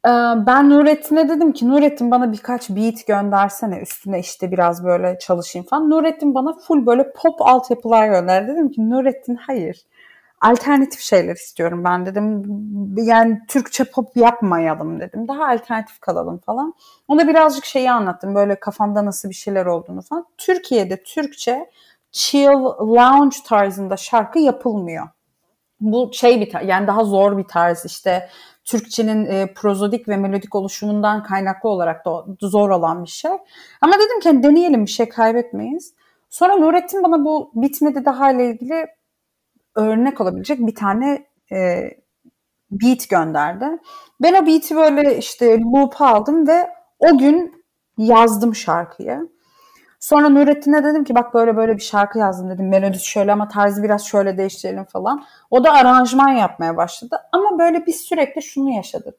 [0.07, 0.11] Ee,
[0.47, 5.91] ben Nurettin'e dedim ki Nurettin bana birkaç beat göndersene üstüne işte biraz böyle çalışayım falan.
[5.91, 8.53] Nurettin bana full böyle pop altyapılar gönderdi.
[8.53, 9.85] Dedim ki Nurettin hayır
[10.41, 12.43] alternatif şeyler istiyorum ben dedim.
[12.97, 15.29] Yani Türkçe pop yapmayalım dedim.
[15.29, 16.75] Daha alternatif kalalım falan.
[17.09, 18.35] Ona birazcık şeyi anlattım.
[18.35, 20.27] Böyle kafamda nasıl bir şeyler olduğunu falan.
[20.39, 21.71] Türkiye'de Türkçe
[22.13, 25.09] chill lounge tarzında şarkı yapılmıyor.
[25.81, 28.29] Bu şey bir yani daha zor bir tarz işte
[28.65, 33.31] Türkçenin e, prozodik ve melodik oluşumundan kaynaklı olarak da zor olan bir şey.
[33.81, 35.95] Ama dedim ki hani deneyelim bir şey kaybetmeyiz.
[36.31, 38.87] Sonra Nurettin bana bu bitmedi daha ile ilgili
[39.75, 41.91] örnek olabilecek bir tane e,
[42.71, 43.65] beat gönderdi.
[44.21, 47.65] Ben o beat'i böyle işte loop aldım ve o gün
[47.99, 49.29] yazdım şarkıyı.
[50.01, 52.69] Sonra Nurettin'e dedim ki bak böyle böyle bir şarkı yazdım dedim.
[52.69, 55.25] Melodisi şöyle ama tarzı biraz şöyle değiştirelim falan.
[55.51, 57.17] O da aranjman yapmaya başladı.
[57.33, 59.15] Ama böyle biz sürekli şunu yaşadık.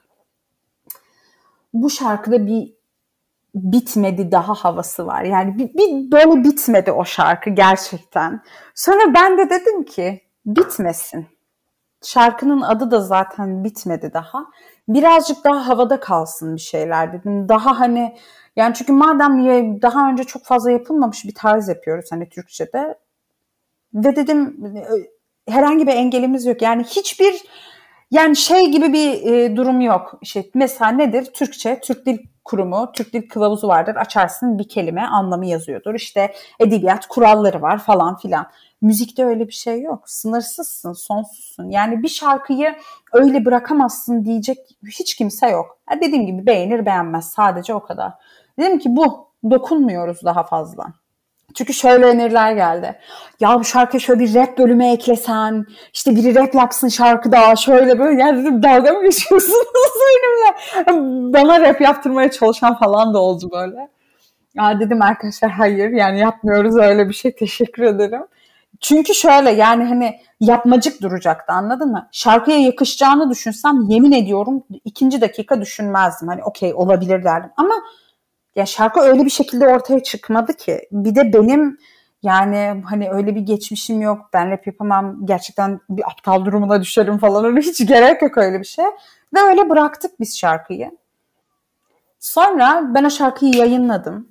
[1.73, 2.73] Bu şarkıda bir
[3.55, 5.23] bitmedi daha havası var.
[5.23, 8.41] Yani bir, bir böyle bitmedi o şarkı gerçekten.
[8.75, 10.21] Sonra ben de dedim ki
[10.55, 11.27] bitmesin.
[12.03, 14.45] Şarkının adı da zaten bitmedi daha.
[14.87, 17.49] Birazcık daha havada kalsın bir şeyler dedim.
[17.49, 18.17] Daha hani
[18.55, 19.41] yani çünkü madem
[19.81, 22.97] daha önce çok fazla yapılmamış bir tarz yapıyoruz hani Türkçe'de.
[23.93, 24.57] Ve dedim
[25.49, 26.61] herhangi bir engelimiz yok.
[26.61, 27.43] Yani hiçbir
[28.11, 30.19] yani şey gibi bir e, durum yok.
[30.21, 31.25] İşte mesela nedir?
[31.25, 33.95] Türkçe, Türk Dil Kurumu, Türk Dil Kılavuzu vardır.
[33.95, 35.95] Açarsın bir kelime anlamı yazıyordur.
[35.95, 38.51] İşte edebiyat kuralları var falan filan.
[38.81, 40.09] Müzikte öyle bir şey yok.
[40.09, 41.69] Sınırsızsın, sonsuzsun.
[41.69, 42.75] Yani bir şarkıyı
[43.13, 44.57] öyle bırakamazsın diyecek
[44.87, 45.77] hiç kimse yok.
[45.91, 48.11] Ya dediğim gibi beğenir beğenmez sadece o kadar.
[48.59, 50.93] Dedim ki bu dokunmuyoruz daha fazla.
[51.55, 52.99] Çünkü şöyle öneriler geldi.
[53.39, 58.21] Ya bu şarkı şöyle bir rap bölümü eklesen, işte biri rap yapsın şarkıda, şöyle böyle.
[58.21, 59.53] Yani dedim dalga mı geçiyorsunuz
[59.95, 61.33] benimle?
[61.33, 63.89] Bana rap yaptırmaya çalışan falan da oldu böyle.
[64.55, 68.23] Ya dedim arkadaşlar hayır yani yapmıyoruz öyle bir şey teşekkür ederim.
[68.81, 72.09] Çünkü şöyle yani hani yapmacık duracaktı anladın mı?
[72.11, 76.27] Şarkıya yakışacağını düşünsem yemin ediyorum ikinci dakika düşünmezdim.
[76.27, 77.51] Hani okey olabilir derdim.
[77.57, 77.73] Ama
[78.55, 80.81] ya şarkı öyle bir şekilde ortaya çıkmadı ki.
[80.91, 81.77] Bir de benim
[82.23, 84.29] yani hani öyle bir geçmişim yok.
[84.33, 85.25] Ben rap yapamam.
[85.25, 87.45] Gerçekten bir aptal durumuna düşerim falan.
[87.45, 88.85] Öyle hiç gerek yok öyle bir şey.
[89.35, 90.91] Ve öyle bıraktık biz şarkıyı.
[92.19, 94.27] Sonra ben o şarkıyı yayınladım.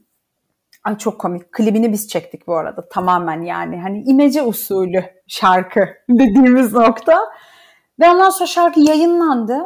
[0.88, 1.52] Ay çok komik.
[1.52, 2.88] Klibini biz çektik bu arada.
[2.88, 7.18] Tamamen yani hani imece usulü şarkı dediğimiz nokta.
[8.00, 9.58] Ve ondan sonra şarkı yayınlandı.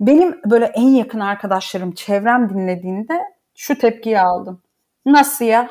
[0.00, 3.20] Benim böyle en yakın arkadaşlarım, çevrem dinlediğinde
[3.54, 4.62] şu tepkiyi aldım.
[5.06, 5.68] Nasıl ya?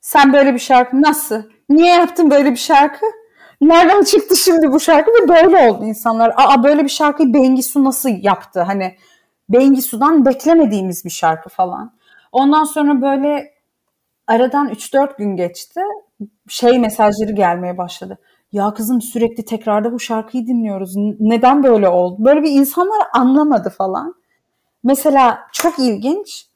[0.00, 1.42] Sen böyle bir şarkı nasıl?
[1.68, 3.06] Niye yaptın böyle bir şarkı?
[3.60, 5.10] Nereden çıktı şimdi bu şarkı?
[5.10, 6.34] Ve böyle oldu insanlar.
[6.36, 8.60] Aa böyle bir şarkıyı Bengisu nasıl yaptı?
[8.60, 8.96] Hani
[9.48, 11.92] Bengisu'dan beklemediğimiz bir şarkı falan.
[12.32, 13.59] Ondan sonra böyle
[14.30, 15.80] aradan 3-4 gün geçti.
[16.48, 18.18] Şey mesajları gelmeye başladı.
[18.52, 20.92] Ya kızım sürekli tekrarda bu şarkıyı dinliyoruz.
[21.20, 22.24] Neden böyle oldu?
[22.24, 24.14] Böyle bir insanlar anlamadı falan.
[24.84, 26.46] Mesela çok ilginç.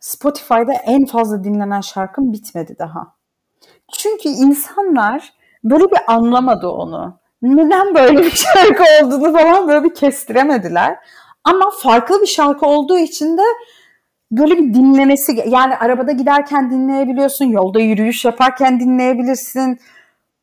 [0.00, 3.14] Spotify'da en fazla dinlenen şarkım bitmedi daha.
[3.92, 5.32] Çünkü insanlar
[5.64, 7.18] böyle bir anlamadı onu.
[7.42, 10.98] Neden böyle bir şarkı olduğunu falan böyle bir kestiremediler.
[11.44, 13.42] Ama farklı bir şarkı olduğu için de
[14.32, 19.78] böyle bir dinlemesi yani arabada giderken dinleyebiliyorsun, yolda yürüyüş yaparken dinleyebilirsin.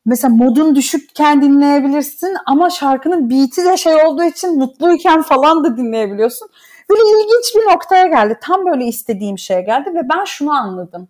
[0.06, 6.48] Mesela modun düşükken dinleyebilirsin ama şarkının beat'i de şey olduğu için mutluyken falan da dinleyebiliyorsun.
[6.90, 8.38] Böyle ilginç bir noktaya geldi.
[8.42, 11.08] Tam böyle istediğim şeye geldi ve ben şunu anladım.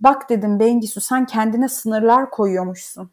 [0.00, 3.10] Bak dedim Bengisu sen kendine sınırlar koyuyormuşsun.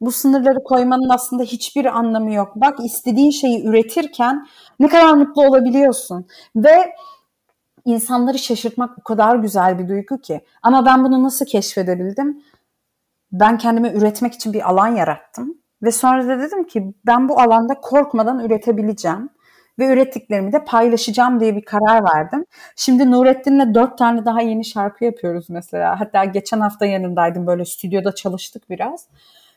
[0.00, 2.52] Bu sınırları koymanın aslında hiçbir anlamı yok.
[2.56, 4.46] Bak istediğin şeyi üretirken
[4.80, 6.26] ne kadar mutlu olabiliyorsun.
[6.56, 6.94] Ve
[7.84, 10.40] insanları şaşırtmak o kadar güzel bir duygu ki.
[10.62, 12.42] Ama ben bunu nasıl keşfedebildim?
[13.32, 15.54] Ben kendime üretmek için bir alan yarattım.
[15.82, 19.30] Ve sonra da dedim ki ben bu alanda korkmadan üretebileceğim.
[19.78, 22.44] Ve ürettiklerimi de paylaşacağım diye bir karar verdim.
[22.76, 26.00] Şimdi Nurettin'le dört tane daha yeni şarkı yapıyoruz mesela.
[26.00, 29.06] Hatta geçen hafta yanındaydım böyle stüdyoda çalıştık biraz.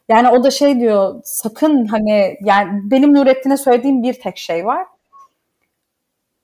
[0.10, 4.86] Yani o da şey diyor sakın hani yani benim Nurettin'e söylediğim bir tek şey var.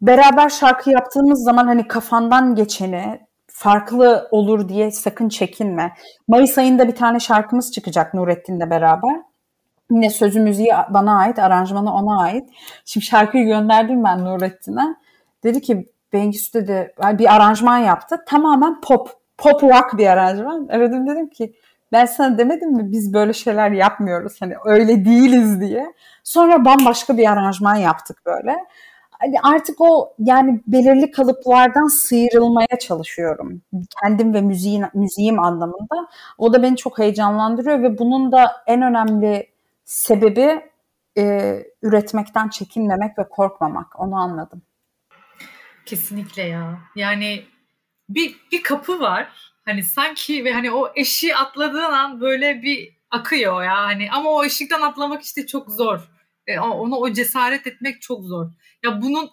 [0.02, 5.93] Beraber şarkı yaptığımız zaman hani kafandan geçeni farklı olur diye sakın çekinme.
[6.28, 9.22] Mayıs ayında bir tane şarkımız çıkacak Nurettin'le beraber.
[9.91, 12.50] Yine sözü müziği bana ait, aranjmanı ona ait.
[12.86, 14.95] Şimdi şarkıyı gönderdim ben Nurettin'e.
[15.43, 18.24] Dedi ki Bengisu dedi bir aranjman yaptı.
[18.28, 20.68] Tamamen pop, pop rock bir aranjman.
[20.70, 21.54] Evet dedim ki
[21.91, 25.93] ben sana demedim mi biz böyle şeyler yapmıyoruz hani öyle değiliz diye.
[26.24, 28.56] Sonra bambaşka bir aranjman yaptık böyle.
[29.20, 33.62] Hani artık o yani belirli kalıplardan sıyrılmaya çalışıyorum.
[34.02, 36.08] Kendim ve müziğin, müziğim anlamında.
[36.38, 39.50] O da beni çok heyecanlandırıyor ve bunun da en önemli
[39.86, 40.62] sebebi
[41.18, 44.00] e, üretmekten çekinmemek ve korkmamak.
[44.00, 44.62] Onu anladım.
[45.86, 46.80] Kesinlikle ya.
[46.96, 47.44] Yani
[48.10, 53.64] bir, bir kapı var Hani sanki ve hani o eşi atladığın an böyle bir akıyor
[53.64, 56.00] ya hani ama o eşikten atlamak işte çok zor.
[56.50, 58.45] E, onu o cesaret etmek çok zor.
[58.84, 59.30] Ya bunun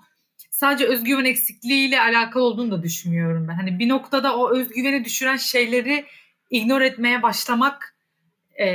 [0.50, 3.54] sadece özgüven eksikliğiyle alakalı olduğunu da düşünmüyorum ben.
[3.54, 6.04] Hani bir noktada o özgüveni düşüren şeyleri
[6.50, 7.96] ignor etmeye başlamak
[8.58, 8.66] e,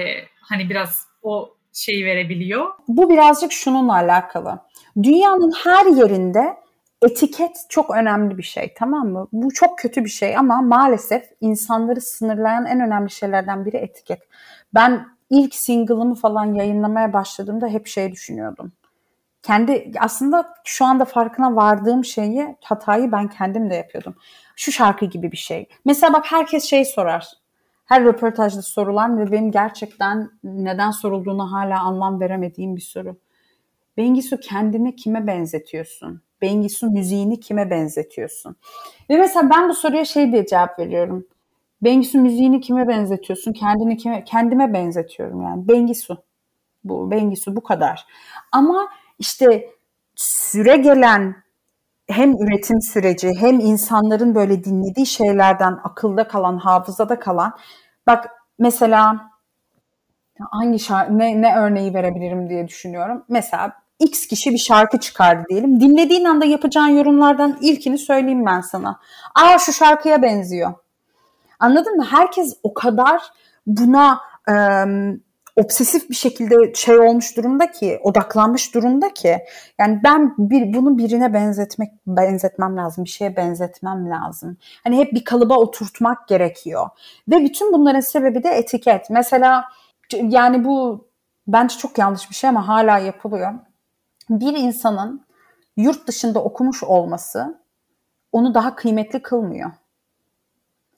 [0.41, 2.65] hani biraz o şeyi verebiliyor.
[2.87, 4.59] Bu birazcık şununla alakalı.
[5.03, 6.57] Dünyanın her yerinde
[7.01, 9.27] etiket çok önemli bir şey tamam mı?
[9.31, 14.21] Bu çok kötü bir şey ama maalesef insanları sınırlayan en önemli şeylerden biri etiket.
[14.73, 18.71] Ben ilk single'ımı falan yayınlamaya başladığımda hep şey düşünüyordum.
[19.43, 24.15] Kendi aslında şu anda farkına vardığım şeyi hatayı ben kendim de yapıyordum.
[24.55, 25.69] Şu şarkı gibi bir şey.
[25.85, 27.27] Mesela bak herkes şey sorar.
[27.85, 33.17] Her röportajda sorulan ve benim gerçekten neden sorulduğunu hala anlam veremediğim bir soru.
[33.97, 36.21] Bengisu kendini kime benzetiyorsun?
[36.41, 38.55] Bengisu müziğini kime benzetiyorsun?
[39.09, 41.25] Ve mesela ben bu soruya şey diye cevap veriyorum.
[41.81, 43.53] Bengisu müziğini kime benzetiyorsun?
[43.53, 44.23] Kendini kime?
[44.23, 45.67] Kendime benzetiyorum yani.
[45.67, 46.17] Bengisu.
[46.83, 48.05] Bu Bengisu bu kadar.
[48.51, 49.69] Ama işte
[50.15, 51.35] süre gelen
[52.07, 57.53] hem üretim süreci hem insanların böyle dinlediği şeylerden akılda kalan, hafızada kalan.
[58.07, 58.29] Bak
[58.59, 59.31] mesela
[60.51, 63.25] hangi şarkı, ne, ne örneği verebilirim diye düşünüyorum.
[63.29, 65.79] Mesela X kişi bir şarkı çıkardı diyelim.
[65.81, 68.99] Dinlediğin anda yapacağın yorumlardan ilkini söyleyeyim ben sana.
[69.35, 70.73] Aa şu şarkıya benziyor.
[71.61, 72.05] Anladın mı?
[72.09, 73.21] Herkes o kadar
[73.67, 74.55] buna e,
[75.55, 79.37] obsesif bir şekilde şey olmuş durumda ki, odaklanmış durumda ki.
[79.79, 84.57] Yani ben bir bunu birine benzetmek benzetmem lazım, bir şeye benzetmem lazım.
[84.83, 86.89] Hani hep bir kalıba oturtmak gerekiyor.
[87.27, 89.09] Ve bütün bunların sebebi de etiket.
[89.09, 89.65] Mesela
[90.13, 91.07] yani bu
[91.47, 93.53] bence çok yanlış bir şey ama hala yapılıyor.
[94.29, 95.25] Bir insanın
[95.77, 97.61] yurt dışında okumuş olması
[98.31, 99.71] onu daha kıymetli kılmıyor.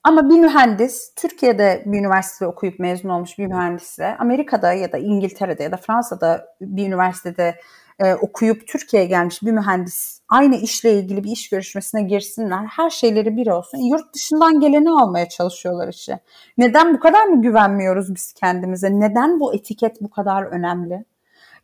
[0.04, 5.62] Ama bir mühendis, Türkiye'de bir üniversitede okuyup mezun olmuş bir mühendisle, Amerika'da ya da İngiltere'de
[5.62, 7.54] ya da Fransa'da bir üniversitede
[7.98, 12.66] e, okuyup Türkiye'ye gelmiş bir mühendis aynı işle ilgili bir iş görüşmesine girsinler.
[12.66, 13.78] Her şeyleri bir olsun.
[13.78, 16.18] Yurt dışından geleni almaya çalışıyorlar işi.
[16.58, 19.00] Neden bu kadar mı güvenmiyoruz biz kendimize?
[19.00, 21.04] Neden bu etiket bu kadar önemli?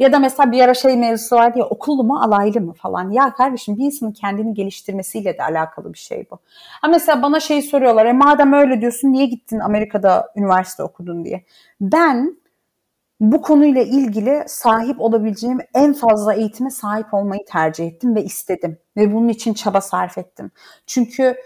[0.01, 3.11] Ya da mesela bir ara şey mevzusu vardı ya okullu mu alaylı mı falan.
[3.11, 6.39] Ya kardeşim bir insanın kendini geliştirmesiyle de alakalı bir şey bu.
[6.83, 8.07] Ha mesela bana şey soruyorlar.
[8.07, 11.45] E madem öyle diyorsun niye gittin Amerika'da üniversite okudun diye.
[11.81, 12.37] Ben
[13.21, 18.79] bu konuyla ilgili sahip olabileceğim en fazla eğitime sahip olmayı tercih ettim ve istedim.
[18.97, 20.51] Ve bunun için çaba sarf ettim.
[20.87, 21.37] Çünkü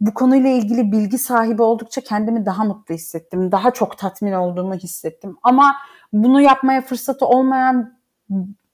[0.00, 3.52] bu konuyla ilgili bilgi sahibi oldukça kendimi daha mutlu hissettim.
[3.52, 5.36] Daha çok tatmin olduğumu hissettim.
[5.42, 5.74] Ama
[6.12, 8.01] bunu yapmaya fırsatı olmayan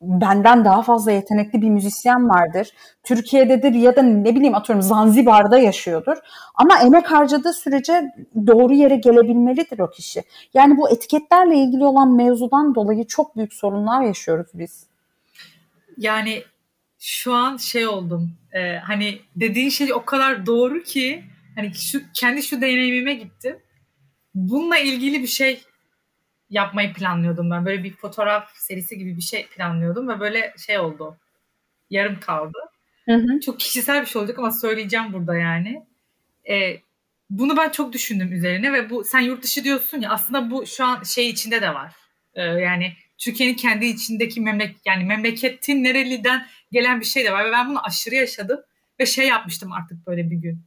[0.01, 2.69] benden daha fazla yetenekli bir müzisyen vardır.
[3.03, 6.17] Türkiye'dedir ya da ne bileyim atıyorum Zanzibar'da yaşıyordur.
[6.55, 8.13] Ama emek harcadığı sürece
[8.47, 10.23] doğru yere gelebilmelidir o kişi.
[10.55, 14.87] Yani bu etiketlerle ilgili olan mevzudan dolayı çok büyük sorunlar yaşıyoruz biz.
[15.97, 16.43] Yani
[16.99, 18.33] şu an şey oldum.
[18.53, 21.25] E, hani dediğin şey o kadar doğru ki
[21.55, 23.59] hani şu kendi şu deneyimime gittim.
[24.35, 25.61] Bununla ilgili bir şey
[26.51, 27.67] yapmayı planlıyordum ben.
[27.67, 31.17] Böyle bir fotoğraf serisi gibi bir şey planlıyordum ve böyle şey oldu.
[31.91, 32.59] Yarım kaldı.
[33.05, 33.41] Hı hı.
[33.41, 35.83] Çok kişisel bir şey olacak ama söyleyeceğim burada yani.
[36.49, 36.81] Ee,
[37.31, 40.85] bunu ben çok düşündüm üzerine ve bu sen yurt dışı diyorsun ya aslında bu şu
[40.85, 41.93] an şey içinde de var.
[42.35, 47.53] Ee, yani Türkiye'nin kendi içindeki memleket yani memleketin nereliden gelen bir şey de var ve
[47.53, 48.61] ben bunu aşırı yaşadım
[49.01, 50.63] ve şey yapmıştım artık böyle bir gün.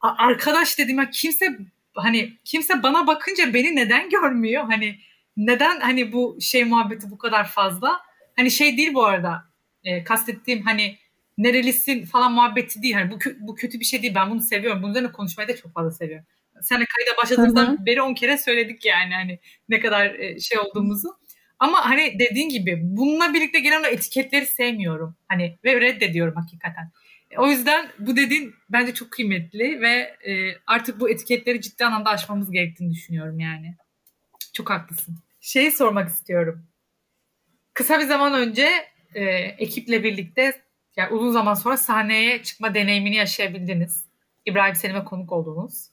[0.00, 1.58] Arkadaş dedim ya kimse
[1.96, 4.64] hani kimse bana bakınca beni neden görmüyor?
[4.64, 4.98] Hani
[5.36, 8.00] neden hani bu şey muhabbeti bu kadar fazla?
[8.36, 9.44] Hani şey değil bu arada.
[9.84, 10.98] E, kastettiğim hani
[11.38, 12.94] nerelisin falan muhabbeti değil.
[12.94, 14.14] Hani bu, bu kötü bir şey değil.
[14.14, 14.82] Ben bunu seviyorum.
[14.82, 16.26] Bunun üzerine konuşmayı da çok fazla seviyorum.
[16.62, 17.86] Sen kayda başladığımızdan Hı-hı.
[17.86, 19.38] beri on kere söyledik yani hani
[19.68, 21.08] ne kadar e, şey olduğumuzu.
[21.58, 25.16] Ama hani dediğin gibi bununla birlikte gelen o etiketleri sevmiyorum.
[25.28, 26.90] Hani ve reddediyorum hakikaten.
[27.38, 32.50] O yüzden bu dediğin bence çok kıymetli ve e, artık bu etiketleri ciddi anlamda aşmamız
[32.50, 33.74] gerektiğini düşünüyorum yani.
[34.52, 35.16] Çok haklısın.
[35.40, 36.66] Şeyi sormak istiyorum.
[37.74, 38.68] Kısa bir zaman önce
[39.14, 39.24] e,
[39.58, 40.62] ekiple birlikte
[40.96, 44.04] yani uzun zaman sonra sahneye çıkma deneyimini yaşayabildiniz.
[44.46, 45.88] İbrahim Selim'e konuk oldunuz.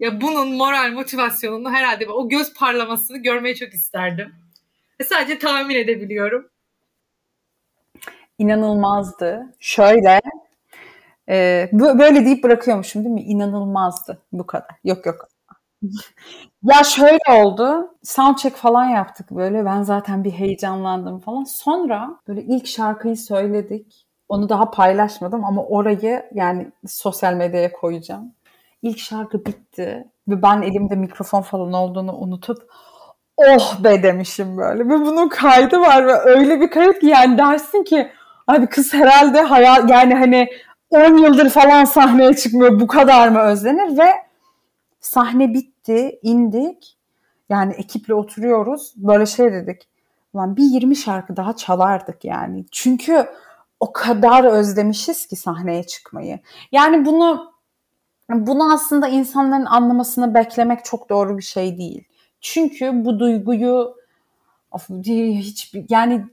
[0.00, 4.34] Ya bunun moral motivasyonunu herhalde o göz parlamasını görmeyi çok isterdim.
[5.00, 6.48] Ve sadece tahmin edebiliyorum.
[8.38, 9.54] İnanılmazdı.
[9.60, 10.20] Şöyle
[11.28, 13.22] e, böyle deyip bırakıyormuşum değil mi?
[13.22, 14.76] İnanılmazdı bu kadar.
[14.84, 15.28] Yok yok.
[16.62, 17.94] ya şöyle oldu.
[18.02, 19.64] Soundcheck falan yaptık böyle.
[19.64, 21.44] Ben zaten bir heyecanlandım falan.
[21.44, 24.06] Sonra böyle ilk şarkıyı söyledik.
[24.28, 28.32] Onu daha paylaşmadım ama orayı yani sosyal medyaya koyacağım.
[28.82, 32.72] İlk şarkı bitti ve ben elimde mikrofon falan olduğunu unutup
[33.36, 34.84] oh be demişim böyle.
[34.84, 38.10] Ve bunun kaydı var ve öyle bir kayıt ki yani dersin ki
[38.46, 40.48] abi kız herhalde hayal yani hani
[40.90, 42.80] 10 yıldır falan sahneye çıkmıyor.
[42.80, 43.98] Bu kadar mı özlenir?
[43.98, 44.08] Ve
[45.00, 46.96] sahne bitti indik.
[47.48, 48.92] Yani ekiple oturuyoruz.
[48.96, 49.88] Böyle şey dedik.
[50.32, 52.64] Ulan bir 20 şarkı daha çalardık yani.
[52.72, 53.26] Çünkü
[53.80, 56.38] o kadar özlemişiz ki sahneye çıkmayı.
[56.72, 57.52] Yani bunu
[58.30, 62.04] bunu aslında insanların anlamasını beklemek çok doğru bir şey değil.
[62.40, 63.94] Çünkü bu duyguyu
[64.70, 66.26] of, hiç yani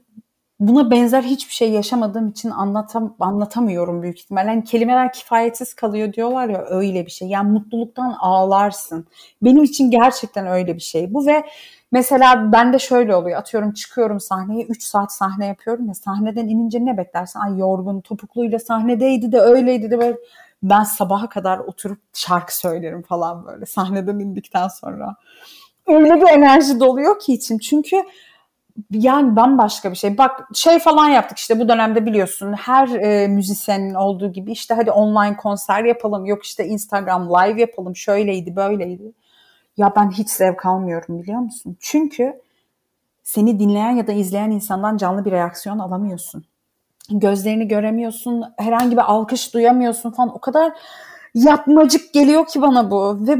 [0.60, 4.50] buna benzer hiçbir şey yaşamadığım için anlatam anlatamıyorum büyük ihtimalle.
[4.50, 7.28] Yani kelimeler kifayetsiz kalıyor diyorlar ya öyle bir şey.
[7.28, 9.06] Yani mutluluktan ağlarsın.
[9.42, 11.44] Benim için gerçekten öyle bir şey bu ve
[11.92, 13.38] mesela bende şöyle oluyor.
[13.38, 17.40] Atıyorum çıkıyorum sahneye 3 saat sahne yapıyorum ya sahneden inince ne beklersin?
[17.40, 20.16] Ay yorgun topukluyla sahnedeydi de öyleydi de böyle
[20.62, 25.16] ben sabaha kadar oturup şarkı söylerim falan böyle sahneden indikten sonra.
[25.86, 27.58] Öyle bir enerji doluyor ki içim.
[27.58, 27.96] Çünkü
[28.90, 30.18] yani bambaşka bir şey.
[30.18, 34.90] Bak şey falan yaptık işte bu dönemde biliyorsun her e, müzisyenin olduğu gibi işte hadi
[34.90, 39.12] online konser yapalım yok işte Instagram live yapalım şöyleydi böyleydi.
[39.76, 41.76] Ya ben hiç zevk almıyorum biliyor musun?
[41.80, 42.42] Çünkü
[43.22, 46.44] seni dinleyen ya da izleyen insandan canlı bir reaksiyon alamıyorsun.
[47.10, 50.36] Gözlerini göremiyorsun, herhangi bir alkış duyamıyorsun falan.
[50.36, 50.72] O kadar
[51.34, 53.38] yapmacık geliyor ki bana bu ve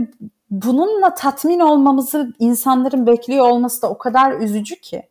[0.50, 5.02] bununla tatmin olmamızı insanların bekliyor olması da o kadar üzücü ki.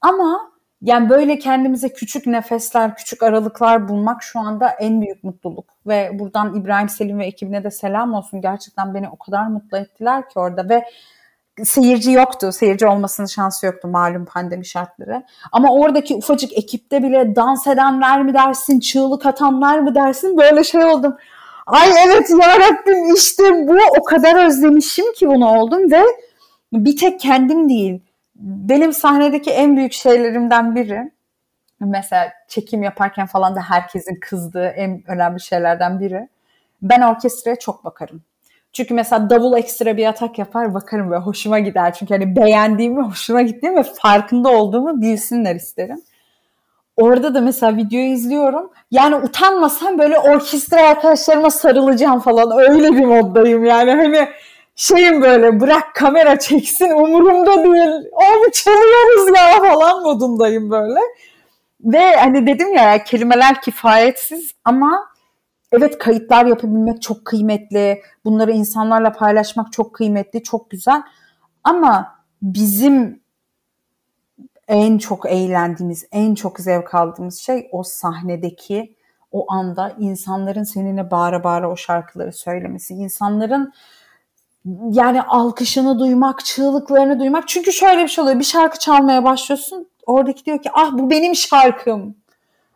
[0.00, 5.64] Ama yani böyle kendimize küçük nefesler, küçük aralıklar bulmak şu anda en büyük mutluluk.
[5.86, 8.40] Ve buradan İbrahim Selim ve ekibine de selam olsun.
[8.40, 10.84] Gerçekten beni o kadar mutlu ettiler ki orada ve
[11.64, 12.52] seyirci yoktu.
[12.52, 15.24] Seyirci olmasının şansı yoktu malum pandemi şartları.
[15.52, 20.84] Ama oradaki ufacık ekipte bile dans edenler mi dersin, çığlık atanlar mı dersin böyle şey
[20.84, 21.16] oldum.
[21.66, 26.02] Ay evet yarabbim işte bu o kadar özlemişim ki bunu oldum ve
[26.72, 28.05] bir tek kendim değil.
[28.40, 31.10] Benim sahnedeki en büyük şeylerimden biri
[31.80, 36.28] mesela çekim yaparken falan da herkesin kızdığı en önemli şeylerden biri.
[36.82, 38.22] Ben orkestraya çok bakarım.
[38.72, 41.94] Çünkü mesela davul ekstra bir atak yapar bakarım ve hoşuma gider.
[41.94, 46.02] Çünkü hani beğendiğimi, hoşuma gittiğimi ve farkında olduğumu bilsinler isterim.
[46.96, 48.70] Orada da mesela videoyu izliyorum.
[48.90, 52.58] Yani utanmasam böyle orkestra arkadaşlarıma sarılacağım falan.
[52.58, 53.90] Öyle bir moddayım yani.
[53.90, 54.28] Hani
[54.76, 58.10] şeyim böyle bırak kamera çeksin umurumda değil.
[58.14, 61.00] Abi çalıyoruz ya falan modundayım böyle.
[61.80, 65.08] Ve hani dedim ya kelimeler kifayetsiz ama
[65.72, 68.02] evet kayıtlar yapabilmek çok kıymetli.
[68.24, 71.02] Bunları insanlarla paylaşmak çok kıymetli, çok güzel.
[71.64, 73.20] Ama bizim
[74.68, 78.96] en çok eğlendiğimiz, en çok zevk aldığımız şey o sahnedeki
[79.32, 82.94] o anda insanların seninle bağıra bağıra o şarkıları söylemesi.
[82.94, 83.72] insanların
[84.90, 87.48] yani alkışını duymak, çığlıklarını duymak.
[87.48, 88.38] Çünkü şöyle bir şey oluyor.
[88.38, 89.88] Bir şarkı çalmaya başlıyorsun.
[90.06, 92.16] Oradaki diyor ki ah bu benim şarkım.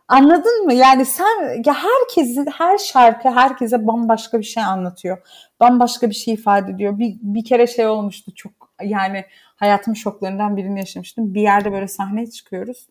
[0.09, 0.75] Anladın mı?
[0.75, 5.19] Yani sen ya herkesin her şarkı herkese bambaşka bir şey anlatıyor.
[5.61, 6.99] Bambaşka bir şey ifade ediyor.
[6.99, 9.25] Bir, bir kere şey olmuştu çok yani
[9.57, 11.35] hayatımın şoklarından birini yaşamıştım.
[11.35, 12.87] Bir yerde böyle sahneye çıkıyoruz.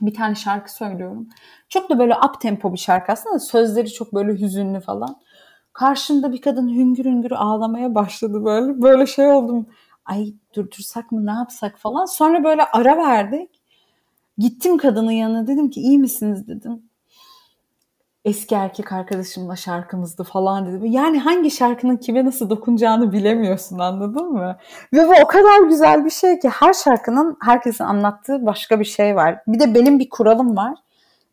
[0.00, 1.28] Bir tane şarkı söylüyorum.
[1.68, 5.16] Çok da böyle up tempo bir şarkı aslında sözleri çok böyle hüzünlü falan.
[5.80, 8.82] Karşımda bir kadın hüngür hüngür ağlamaya başladı böyle.
[8.82, 9.66] Böyle şey oldum.
[10.04, 12.04] Ay durdursak mı ne yapsak falan.
[12.04, 13.50] Sonra böyle ara verdik.
[14.38, 16.82] Gittim kadının yanına dedim ki iyi misiniz dedim.
[18.24, 20.88] Eski erkek arkadaşımla şarkımızdı falan dedi.
[20.88, 24.56] Yani hangi şarkının kime nasıl dokunacağını bilemiyorsun anladın mı?
[24.92, 29.16] Ve bu o kadar güzel bir şey ki her şarkının herkesin anlattığı başka bir şey
[29.16, 29.38] var.
[29.46, 30.74] Bir de benim bir kuralım var.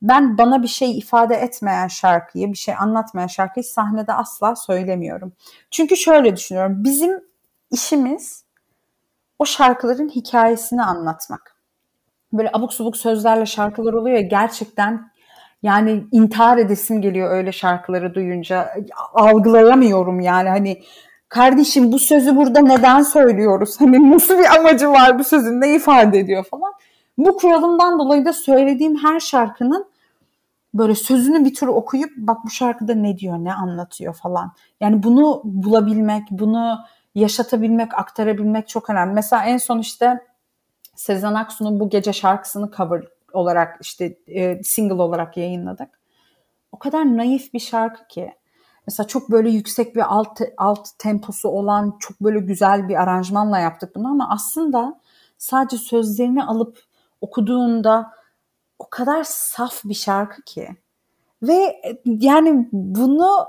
[0.01, 5.33] Ben bana bir şey ifade etmeyen şarkıyı, bir şey anlatmayan şarkıyı sahnede asla söylemiyorum.
[5.71, 6.83] Çünkü şöyle düşünüyorum.
[6.83, 7.19] Bizim
[7.71, 8.43] işimiz
[9.39, 11.57] o şarkıların hikayesini anlatmak
[12.33, 15.11] böyle abuk subuk sözlerle şarkılar oluyor ya gerçekten
[15.63, 18.73] yani intihar edesim geliyor öyle şarkıları duyunca.
[19.13, 20.83] Algılayamıyorum yani hani
[21.29, 23.75] kardeşim bu sözü burada neden söylüyoruz?
[23.79, 26.73] Hani nasıl bir amacı var bu sözün ne ifade ediyor falan.
[27.17, 29.85] Bu kuralımdan dolayı da söylediğim her şarkının
[30.73, 34.51] böyle sözünü bir tür okuyup bak bu şarkıda ne diyor, ne anlatıyor falan.
[34.81, 36.79] Yani bunu bulabilmek, bunu
[37.15, 39.13] yaşatabilmek, aktarabilmek çok önemli.
[39.13, 40.19] Mesela en son işte
[40.95, 43.03] Sezen Aksu'nun bu gece şarkısını cover
[43.33, 45.89] olarak işte e, single olarak yayınladık.
[46.71, 48.33] O kadar naif bir şarkı ki.
[48.87, 53.95] Mesela çok böyle yüksek bir alt, alt temposu olan çok böyle güzel bir aranjmanla yaptık
[53.95, 54.99] bunu ama aslında
[55.37, 56.79] sadece sözlerini alıp
[57.21, 58.11] okuduğunda
[58.79, 60.69] o kadar saf bir şarkı ki.
[61.41, 63.47] Ve e, yani bunu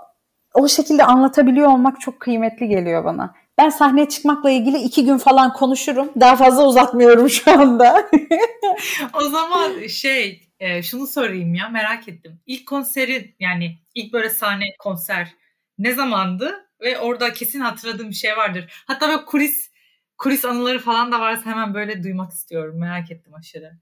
[0.54, 3.34] o şekilde anlatabiliyor olmak çok kıymetli geliyor bana.
[3.58, 6.12] Ben sahneye çıkmakla ilgili iki gün falan konuşurum.
[6.20, 8.10] Daha fazla uzatmıyorum şu anda.
[9.14, 12.40] o zaman şey e, şunu sorayım ya merak ettim.
[12.46, 15.34] İlk konseri yani ilk böyle sahne konser
[15.78, 16.64] ne zamandı?
[16.80, 18.84] Ve orada kesin hatırladığım bir şey vardır.
[18.86, 19.67] Hatta böyle kulis
[20.18, 22.78] kulis anıları falan da varsa hemen böyle duymak istiyorum.
[22.78, 23.72] Merak ettim aşırı.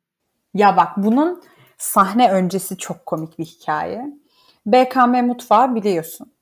[0.54, 1.42] Ya bak bunun
[1.78, 4.12] sahne öncesi çok komik bir hikaye.
[4.66, 6.32] BKM Mutfağı biliyorsun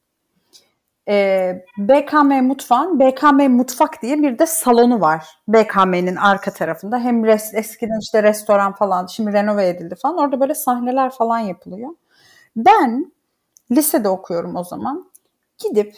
[1.09, 5.27] ee, BKM Mutfağın BKM Mutfak diye bir de salonu var.
[5.49, 6.99] BKM'nin arka tarafında.
[6.99, 10.19] Hem res, eskiden işte restoran falan şimdi renove edildi falan.
[10.19, 11.91] Orada böyle sahneler falan yapılıyor.
[12.57, 13.13] Ben
[13.71, 15.11] lisede okuyorum o zaman.
[15.59, 15.95] Gidip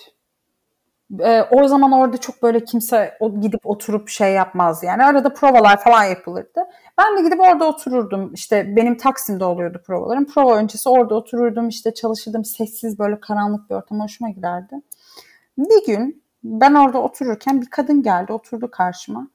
[1.20, 5.04] e, o zaman orada çok böyle kimse o, gidip oturup şey yapmaz yani.
[5.04, 6.60] Arada provalar falan yapılırdı.
[6.98, 8.34] Ben de gidip orada otururdum.
[8.34, 10.26] İşte benim Taksim'de oluyordu provalarım.
[10.26, 11.68] Prova öncesi orada otururdum.
[11.68, 12.44] işte çalışırdım.
[12.44, 14.74] Sessiz böyle karanlık bir ortam hoşuma giderdi.
[15.58, 19.28] Bir gün ben orada otururken bir kadın geldi oturdu karşıma.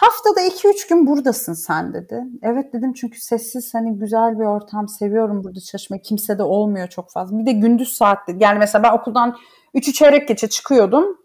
[0.00, 2.24] Haftada 2-3 gün buradasın sen dedi.
[2.42, 6.02] Evet dedim çünkü sessiz hani güzel bir ortam seviyorum burada çalışmayı.
[6.02, 7.38] Kimse de olmuyor çok fazla.
[7.38, 9.36] Bir de gündüz saatte yani mesela ben okuldan
[9.74, 11.18] 3'ü çeyrek geçe çıkıyordum.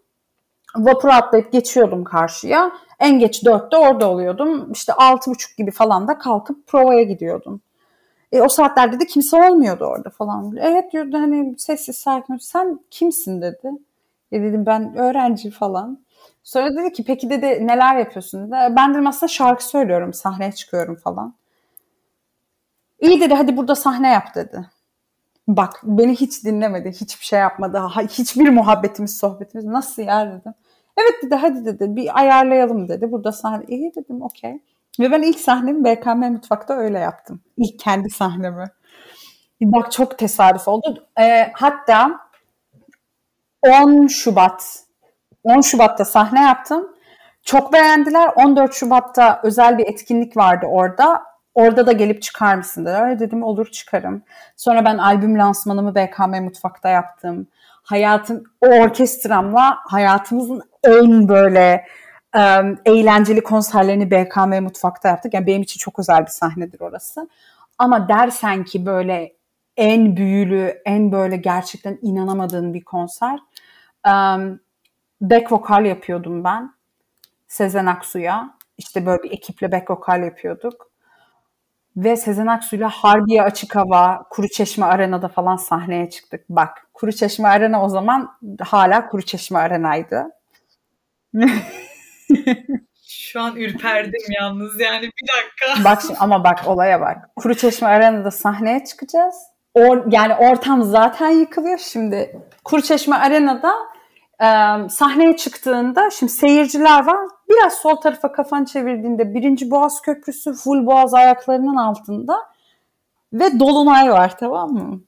[0.76, 2.72] Vapur atlayıp geçiyordum karşıya.
[3.00, 4.72] En geç 4'te orada oluyordum.
[4.72, 7.60] İşte 6.30 gibi falan da kalkıp provaya gidiyordum.
[8.32, 10.56] E, o saatlerde de kimse olmuyordu orada falan.
[10.56, 12.36] Evet diyordu hani sessiz sakin.
[12.36, 13.70] Sen kimsin dedi.
[14.32, 16.03] E dedim ben öğrenci falan.
[16.44, 18.76] Sonra dedi ki peki dedi neler yapıyorsun dedi.
[18.76, 21.34] Ben dedim aslında şarkı söylüyorum, sahneye çıkıyorum falan.
[23.00, 24.70] İyi dedi hadi burada sahne yap dedi.
[25.48, 27.82] Bak beni hiç dinlemedi, hiçbir şey yapmadı.
[28.08, 30.54] Hiçbir muhabbetimiz, sohbetimiz nasıl ya dedim.
[30.96, 33.12] Evet dedi hadi dedi bir ayarlayalım dedi.
[33.12, 34.60] Burada sahne iyi dedim okey.
[35.00, 37.40] Ve ben ilk sahnemi BKM Mutfak'ta öyle yaptım.
[37.56, 38.66] İlk kendi sahnemi.
[39.62, 41.06] Bak çok tesadüf oldu.
[41.20, 42.20] E, hatta
[43.62, 44.83] 10 Şubat
[45.44, 46.88] 10 Şubat'ta sahne yaptım.
[47.42, 48.30] Çok beğendiler.
[48.36, 51.22] 14 Şubat'ta özel bir etkinlik vardı orada.
[51.54, 53.20] Orada da gelip çıkar mısın dediler.
[53.20, 54.22] Dedim olur çıkarım.
[54.56, 57.46] Sonra ben albüm lansmanımı BKM Mutfak'ta yaptım.
[57.82, 61.86] Hayatım, o orkestramla hayatımızın en böyle
[62.84, 65.34] eğlenceli konserlerini BKM Mutfak'ta yaptık.
[65.34, 67.28] Yani benim için çok özel bir sahnedir orası.
[67.78, 69.32] Ama dersen ki böyle
[69.76, 73.38] en büyülü, en böyle gerçekten inanamadığın bir konser.
[74.06, 74.60] Um,
[75.20, 76.74] back vokal yapıyordum ben.
[77.48, 78.54] Sezen Aksu'ya.
[78.78, 80.90] İşte böyle bir ekiple back vokal yapıyorduk.
[81.96, 86.44] Ve Sezen Aksu'yla Harbiye Açık Hava, Kuruçeşme Arena'da falan sahneye çıktık.
[86.48, 90.26] Bak Kuruçeşme Arena o zaman hala Kuruçeşme Arena'ydı.
[93.08, 95.84] Şu an ürperdim yalnız yani bir dakika.
[95.84, 97.30] Bak şimdi, ama bak olaya bak.
[97.36, 99.34] Kuruçeşme Arena'da sahneye çıkacağız.
[99.74, 102.40] Or, yani ortam zaten yıkılıyor şimdi.
[102.64, 103.74] Kuruçeşme Arena'da
[104.44, 107.28] e, sahneye çıktığında şimdi seyirciler var.
[107.48, 112.38] Biraz sol tarafa kafanı çevirdiğinde birinci Boğaz Köprüsü full Boğaz ayaklarının altında
[113.32, 115.00] ve Dolunay var tamam mı?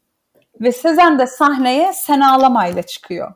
[0.60, 3.32] Ve Sezen de sahneye Sen Ağlamayla çıkıyor.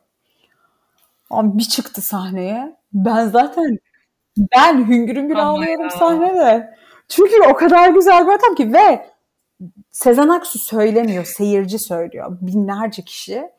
[1.30, 2.76] Abi bir çıktı sahneye.
[2.92, 3.78] Ben zaten
[4.36, 6.74] ben hüngür hüngür oh ağlıyorum sahnede.
[7.08, 9.10] Çünkü o kadar güzel bir ortam ki ve
[9.90, 12.38] Sezen Aksu söylemiyor, seyirci söylüyor.
[12.40, 13.50] Binlerce kişi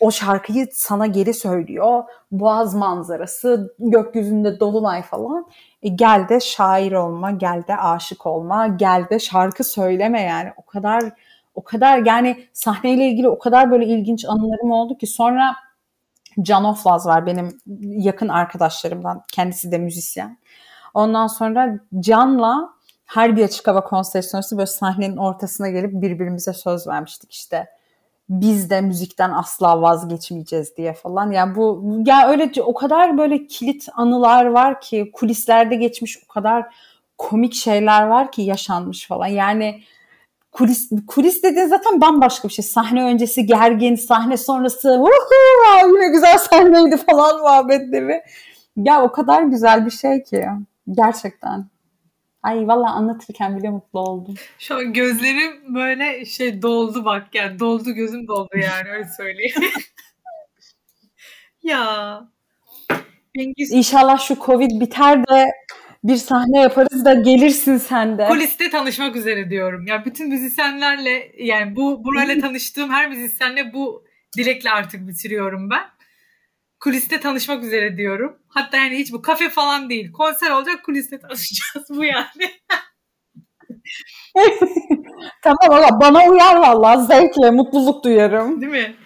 [0.00, 2.04] o şarkıyı sana geri söylüyor.
[2.32, 5.46] Boğaz manzarası, gökyüzünde dolunay falan.
[5.82, 10.52] E gel de şair olma, gel de aşık olma, gel de şarkı söyleme yani.
[10.56, 11.02] O kadar
[11.54, 15.56] o kadar yani sahneyle ilgili o kadar böyle ilginç anılarım oldu ki sonra
[16.42, 19.22] Can Oflaz var benim yakın arkadaşlarımdan.
[19.32, 20.38] Kendisi de müzisyen.
[20.94, 22.70] Ondan sonra Can'la
[23.06, 27.77] her bir açık hava konseri sonrası böyle sahnenin ortasına gelip birbirimize söz vermiştik işte.
[28.30, 31.30] Biz de müzikten asla vazgeçmeyeceğiz diye falan.
[31.30, 36.66] Yani bu ya öyle o kadar böyle kilit anılar var ki kulislerde geçmiş o kadar
[37.18, 39.26] komik şeyler var ki yaşanmış falan.
[39.26, 39.82] Yani
[40.52, 42.64] kulis kulis dediğin zaten bambaşka bir şey.
[42.64, 44.88] Sahne öncesi gergin, sahne sonrası
[45.86, 48.22] yine güzel sahneydi falan muhabbetleri.
[48.76, 50.46] Ya o kadar güzel bir şey ki
[50.90, 51.66] gerçekten.
[52.48, 54.34] Ay valla anlatırken bile mutlu oldum.
[54.58, 59.54] Şu an gözlerim böyle şey doldu bak yani doldu gözüm doldu yani öyle söyleyeyim.
[61.62, 62.20] ya.
[63.56, 65.46] İnşallah şu Covid biter de
[66.04, 68.26] bir sahne yaparız da gelirsin sen de.
[68.28, 69.86] Kuliste tanışmak üzere diyorum.
[69.86, 74.04] Ya bütün müzisyenlerle yani bu burayla tanıştığım her müzisyenle bu
[74.36, 75.97] dilekle artık bitiriyorum ben.
[76.80, 78.38] Kuliste tanışmak üzere diyorum.
[78.48, 80.12] Hatta yani hiç bu kafe falan değil.
[80.12, 82.52] Konser olacak kuliste tanışacağız bu yani.
[85.42, 88.60] tamam ama bana uyar valla zevkle mutluluk duyarım.
[88.60, 88.96] Değil mi?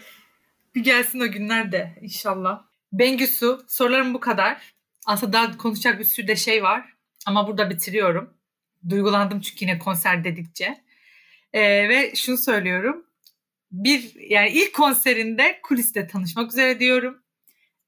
[0.74, 2.62] Bir gelsin o günler de inşallah.
[2.93, 4.74] Bengüsü sorularım bu kadar.
[5.07, 6.85] Aslında daha konuşacak bir sürü de şey var.
[7.27, 8.35] Ama burada bitiriyorum.
[8.89, 10.82] Duygulandım çünkü yine konser dedikçe.
[11.53, 13.07] Ee, ve şunu söylüyorum.
[13.73, 17.22] Bir yani ilk konserinde kuliste tanışmak üzere diyorum.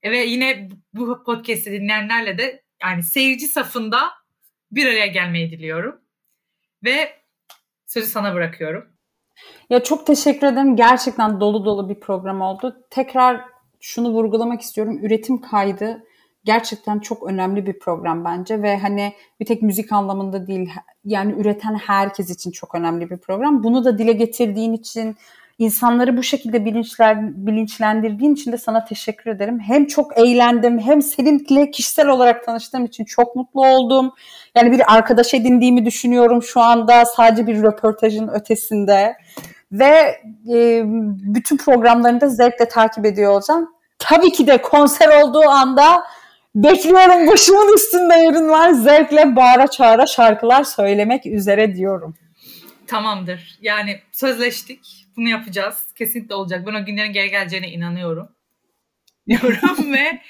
[0.04, 4.00] Ve yine bu podcast'i dinleyenlerle de yani seyirci safında
[4.70, 6.00] bir araya gelmeyi diliyorum.
[6.84, 7.08] Ve
[7.86, 8.84] sözü sana bırakıyorum.
[9.70, 10.76] Ya çok teşekkür ederim.
[10.76, 12.86] Gerçekten dolu dolu bir program oldu.
[12.90, 13.40] Tekrar
[13.80, 14.98] şunu vurgulamak istiyorum.
[15.02, 16.04] Üretim kaydı
[16.44, 20.70] gerçekten çok önemli bir program bence ve hani bir tek müzik anlamında değil
[21.04, 23.62] yani üreten herkes için çok önemli bir program.
[23.62, 25.16] Bunu da dile getirdiğin için
[25.58, 29.60] insanları bu şekilde bilinçler, bilinçlendirdiğin için de sana teşekkür ederim.
[29.60, 34.12] Hem çok eğlendim hem seninle kişisel olarak tanıştığım için çok mutlu oldum.
[34.56, 39.16] Yani bir arkadaş edindiğimi düşünüyorum şu anda sadece bir röportajın ötesinde.
[39.72, 40.20] Ve
[40.52, 40.82] e,
[41.34, 43.70] bütün programlarını da zevkle takip ediyor olacağım.
[43.98, 46.04] Tabii ki de konser olduğu anda
[46.54, 48.70] Bekliyorum başımın üstünde yerin var.
[48.70, 52.14] Zevkle bağıra çağıra şarkılar söylemek üzere diyorum.
[52.86, 53.58] Tamamdır.
[53.60, 55.06] Yani sözleştik.
[55.16, 55.92] Bunu yapacağız.
[55.94, 56.66] Kesinlikle olacak.
[56.66, 58.28] Ben o günlerin geri geleceğine inanıyorum.
[59.28, 60.20] Diyorum ve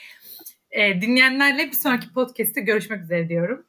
[0.70, 3.66] e, dinleyenlerle bir sonraki podcast'te görüşmek üzere diyorum.